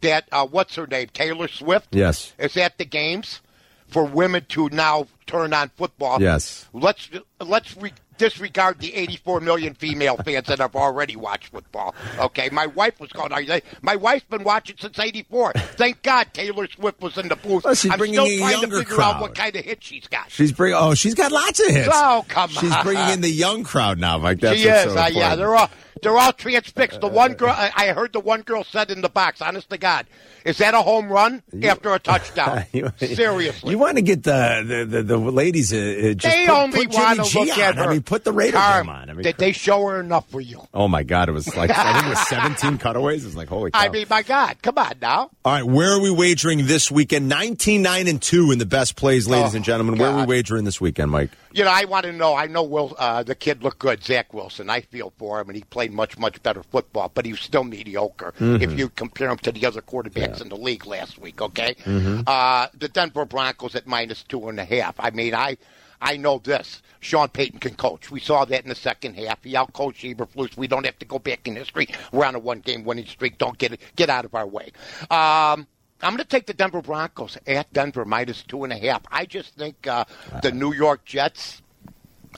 [0.00, 2.32] that uh, what's her name, Taylor Swift, Yes.
[2.38, 3.40] is at the games
[3.86, 6.20] for women to now turn on football.
[6.20, 6.66] Yes.
[6.72, 7.08] Let's
[7.44, 11.94] let's re- disregard the 84 million female fans that have already watched football.
[12.18, 13.10] Okay, my wife was
[13.46, 15.52] they, my wife's been watching since '84.
[15.76, 17.64] Thank God Taylor Swift was in the booth.
[17.64, 19.16] Well, she's I'm bringing still trying to figure crowd.
[19.16, 20.30] out what kind of hit she's got.
[20.30, 20.74] She's bring.
[20.74, 21.88] Oh, she's got lots of hits.
[21.92, 22.84] Oh, come She's on.
[22.84, 24.40] bringing in the young crowd now, Mike.
[24.40, 24.92] That's she is.
[24.92, 25.70] so uh, yeah, they're all
[26.02, 27.00] they're all transfixed.
[27.00, 29.40] The one girl, I, heard the one girl said in the box.
[29.40, 30.06] Honest to God,
[30.44, 32.64] is that a home run after a touchdown?
[32.72, 33.70] You- Seriously.
[33.70, 35.72] you want to get the the, the, the ladies?
[35.72, 37.82] Uh, uh, just they put, only put Jimmy want look at her.
[37.84, 39.10] I mean, put the radar game on.
[39.10, 40.60] I mean, did they show her enough for you?
[40.74, 43.24] oh my God, it was like I think it was 17 cutaways.
[43.24, 43.70] It's like holy.
[43.70, 43.80] Cow.
[43.80, 45.30] I mean, my God, come on now.
[45.44, 47.28] All right, where are we wagering this weekend?
[47.28, 49.98] 19 9 and 2 in the best plays, ladies Oh, and gentlemen.
[49.98, 51.30] Where are we wagering this weekend, Mike?
[51.54, 52.34] You know, I want to know.
[52.34, 54.70] I know Will, uh, the kid looked good, Zach Wilson.
[54.70, 57.62] I feel for him, and he played much, much better football, but he was still
[57.64, 58.62] mediocre Mm-hmm.
[58.62, 61.42] if you compare him to the other quarterbacks in the league last week.
[61.42, 62.22] Okay, Mm-hmm.
[62.26, 64.94] uh, the Denver Broncos at minus two and a half.
[64.98, 65.56] I mean, I.
[66.04, 66.82] I know this.
[67.02, 68.10] Sean Payton can coach.
[68.10, 69.42] We saw that in the second half.
[69.42, 70.56] He outcoached Eberflus.
[70.56, 71.88] We don't have to go back in history.
[72.12, 73.38] We're on a one-game winning streak.
[73.38, 73.80] Don't get it.
[73.96, 74.72] get out of our way.
[75.10, 75.66] Um,
[76.04, 79.02] I'm going to take the Denver Broncos at Denver minus two and a half.
[79.10, 80.04] I just think uh,
[80.42, 81.61] the New York Jets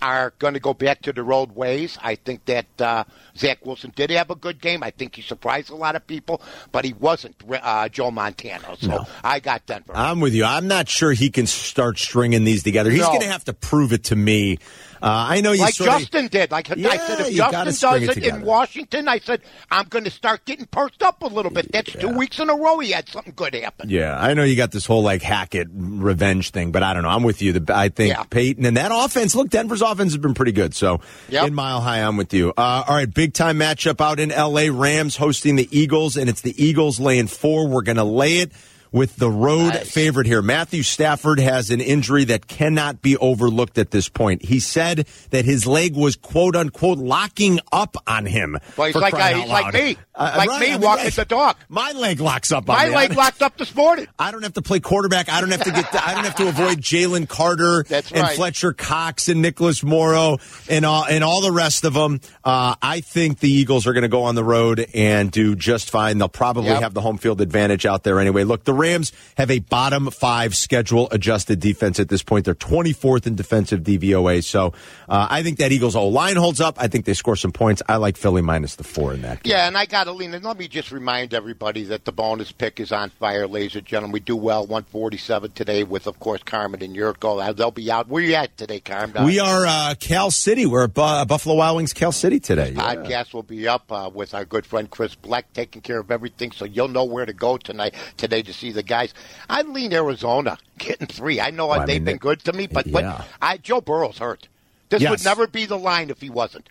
[0.03, 1.99] are going to go back to their old ways.
[2.03, 3.05] I think that uh,
[3.37, 4.83] Zach Wilson did have a good game.
[4.83, 6.41] I think he surprised a lot of people,
[6.73, 8.77] but he wasn't uh, Joe Montana.
[8.81, 9.93] So I got Denver.
[9.95, 10.45] I'm with you.
[10.45, 12.91] I'm not sure he can start stringing these together.
[12.91, 13.09] He's No.
[13.09, 14.59] going to have to prove it to me.
[15.05, 16.51] Uh, I know you like sort of- Justin did.
[16.51, 17.65] Like I said, if Justin
[18.07, 18.41] does it it, in.
[18.43, 21.71] Washington, I said I'm going to start getting perked up a little bit.
[21.71, 23.91] That's two weeks in a row he had something good happen.
[23.91, 27.11] Yeah, I know you got this whole like Hackett revenge thing, but I don't know.
[27.11, 27.53] I'm with you.
[27.53, 28.23] The, I think Yeah.
[28.23, 29.35] Payton and that offense.
[29.35, 30.75] Look, Denver's offense has been pretty good.
[30.75, 31.49] So Yep.
[31.49, 32.51] in Mile High, I'm with you.
[32.57, 34.71] Uh, all right, big time matchup out in L.A.
[34.71, 37.69] Rams hosting the Eagles, and it's the Eagles laying four.
[37.69, 38.53] We're going to lay it
[38.95, 39.91] with the road Nice.
[39.91, 40.41] favorite here.
[40.41, 44.45] Matthew Stafford has an injury that cannot be overlooked at this point.
[44.45, 48.57] He said that his leg was quote unquote locking up on him.
[48.77, 51.25] Well, he's like uh, he's like me, Uh, like right, me I mean, walking the
[51.25, 51.57] dog.
[51.69, 52.95] My leg locks up on My me.
[52.95, 54.07] leg locked up this morning.
[54.19, 55.29] I don't have to play quarterback.
[55.29, 55.93] I don't have to get.
[55.95, 58.37] I don't have to avoid Jalen Carter That's and right.
[58.37, 60.39] Fletcher Cox and Nicholas Morrow
[60.71, 62.21] and all and all the rest of them.
[62.45, 65.91] Uh, I think the Eagles are going to go on the road and do just
[65.91, 66.19] fine.
[66.19, 66.83] They'll probably Yep.
[66.83, 68.45] have the home field advantage out there anyway.
[68.45, 72.45] Look, the Rams have a bottom five schedule adjusted defense at this point.
[72.45, 74.45] They're 24th in defensive DVOA.
[74.45, 74.75] So
[75.09, 76.77] uh, I think that Eagles O line holds up.
[76.79, 77.83] I think they score some points.
[77.89, 79.43] I like Philly minus the four in that.
[79.43, 79.53] Game.
[79.53, 80.35] Yeah, and I got to lean.
[80.35, 83.87] And let me just remind everybody that the bonus pick is on fire, ladies and
[83.87, 84.13] gentlemen.
[84.13, 87.43] We do well 147 today with, of course, Carmen and Jurko.
[87.43, 88.09] Uh, They'll be out.
[88.09, 89.25] Where are you at today, Carmen?
[89.25, 90.67] We are uh, Cal City.
[90.67, 92.73] We're at Bu- Buffalo Wild Wings, Cal City today.
[92.77, 92.95] Yeah.
[92.95, 96.53] podcast will be up uh, with our good friend Chris Black taking care of everything,
[96.53, 99.13] so you'll know where to go tonight today to see the guys.
[99.49, 101.41] I lean Arizona getting three.
[101.41, 102.93] I know Well, they've mean, been good to me, but Yeah.
[103.19, 104.49] but I, Joe Burrow's hurt.
[104.91, 105.11] This Yes.
[105.11, 106.69] would never be the line if he wasn't.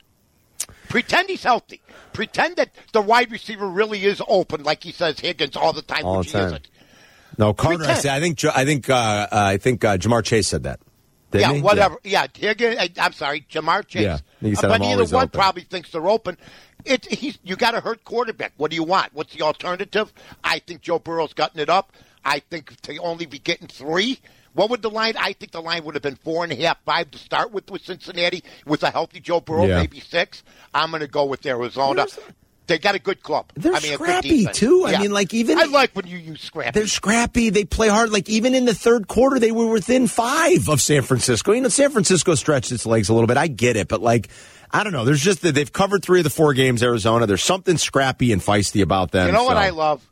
[0.90, 1.82] Pretend he's healthy.
[2.14, 6.06] Pretend that the wide receiver really is open, like he says Higgins all the time,
[6.06, 6.48] All which the he time.
[6.48, 6.68] isn't.
[7.38, 7.84] No, Carter.
[7.86, 8.44] I, said, I think.
[8.46, 8.90] I think.
[8.90, 10.80] Uh, uh, I think uh, Ja'Marr Chase said that.
[11.34, 11.62] Yeah, he?
[11.62, 11.98] whatever.
[12.04, 12.78] Yeah, Higgins.
[12.80, 14.04] I- I'm sorry, Ja'Marr Chase.
[14.04, 16.38] Yeah, he said, but "I'm either one open." probably thinks they're open.
[16.86, 18.54] It, he's you got a hurt quarterback.
[18.58, 19.14] What do you want?
[19.14, 20.12] What's the alternative?
[20.44, 21.92] I think Joe Burrow's gotten it up.
[22.26, 24.20] I think to only be getting three.
[24.54, 25.16] What would the line?
[25.18, 27.70] I think the line would have been four and a half, five to start with
[27.72, 29.80] with Cincinnati with a healthy Joe Burrow, Yeah.
[29.80, 30.44] maybe six.
[30.74, 32.06] I'm going to go with Arizona.
[32.68, 33.48] They got a good club.
[33.56, 34.58] They're I mean, a good scrappy, defense.
[34.58, 34.86] too.
[34.86, 35.00] I Yeah.
[35.02, 36.80] mean, like, even- I like when you use scrappy.
[36.80, 37.50] They're scrappy.
[37.50, 38.12] They play hard.
[38.12, 41.52] Like even in the third quarter, they were within five of San Francisco.
[41.52, 43.36] You know, San Francisco stretched its legs a little bit.
[43.38, 44.30] I get it, but like.
[44.74, 45.06] I don't know.
[45.06, 46.82] There's just that they've covered three of the four games.
[46.82, 47.26] Arizona.
[47.28, 49.28] There's something scrappy and feisty about them.
[49.28, 50.08] You know what I love?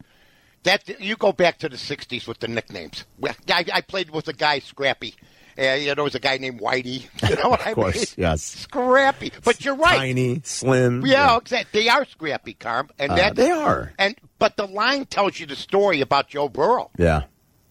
[0.64, 3.05] That you go back to the '60s with the nicknames.
[3.49, 5.16] I, I played with a guy, Scrappy.
[5.59, 7.07] Uh, you know, there was a guy named Whitey.
[7.30, 8.26] You know what I Of course, mean?
[8.26, 8.43] yes.
[8.43, 9.32] Scrappy.
[9.43, 9.97] But you're right.
[9.97, 11.03] Tiny, slim.
[11.05, 11.82] Yeah, exactly.
[11.82, 13.91] They are scrappy, Carm, and Uh, that they are.
[13.99, 16.91] And but the line tells you the story about Joe Burrow.
[16.97, 17.24] Yeah.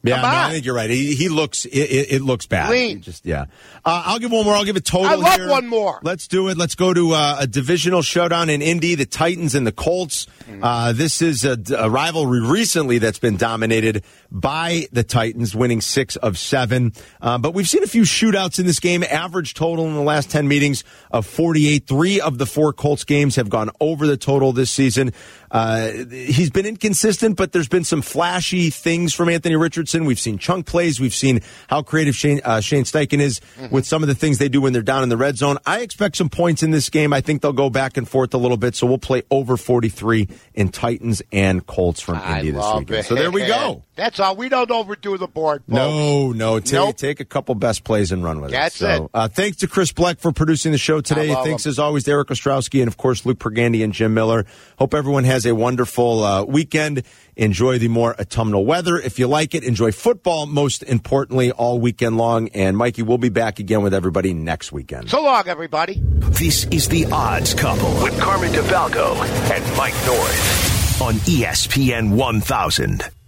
[0.02, 0.88] Yeah, no, I think you're right.
[0.88, 2.70] He, he looks it, it, it looks bad.
[2.70, 3.02] Lean.
[3.02, 3.46] Just yeah.
[3.84, 4.54] Uh, I'll give one more.
[4.54, 5.08] I'll give a total.
[5.08, 5.48] I love here.
[5.48, 6.00] one more.
[6.02, 6.56] Let's do it.
[6.56, 8.94] Let's go to uh, a divisional showdown in Indy.
[8.94, 10.26] The Titans and the Colts.
[10.48, 10.60] Mm.
[10.62, 16.16] Uh, this is a, a rivalry recently that's been dominated by the Titans, winning six
[16.16, 16.92] of seven.
[17.20, 19.02] Uh, but we've seen a few shootouts in this game.
[19.02, 21.86] Average total in the last ten meetings of 48.
[21.86, 25.12] Three of the four Colts games have gone over the total this season.
[25.50, 30.04] uh, he's been inconsistent, but there's been some flashy things from Anthony Richardson.
[30.04, 31.00] We've seen chunk plays.
[31.00, 33.74] We've seen how creative Shane, uh, Shane Steichen is mm-hmm.
[33.74, 35.58] with some of the things they do when they're down in the red zone.
[35.66, 37.12] I expect some points in this game.
[37.12, 38.76] I think they'll go back and forth a little bit.
[38.76, 42.90] So we'll play over 43 in Titans and Colts from I Indy this weekend.
[42.90, 43.04] It.
[43.06, 43.82] So there we go.
[43.96, 44.36] That's all.
[44.36, 45.62] We don't overdo the board.
[45.62, 45.68] Folks.
[45.68, 46.60] No, no.
[46.60, 46.96] Take, nope.
[46.96, 48.84] take a couple best plays and run with That's it.
[48.84, 49.10] That's so, it.
[49.14, 51.34] Uh, thanks to Chris Bleck for producing the show today.
[51.34, 54.46] Thanks as always to Eric Ostrowski and of course Luke Pergande and Jim Miller.
[54.78, 57.02] Hope everyone has a wonderful uh, weekend.
[57.36, 58.98] Enjoy the more autumnal weather.
[58.98, 62.48] If you like it, enjoy football most importantly all weekend long.
[62.48, 65.08] And Mikey, we'll be back again with everybody next weekend.
[65.08, 66.00] So long, everybody.
[66.02, 69.16] This is the Odds Couple with Carmen DeFalco
[69.50, 73.19] and Mike North on ESPN 1000.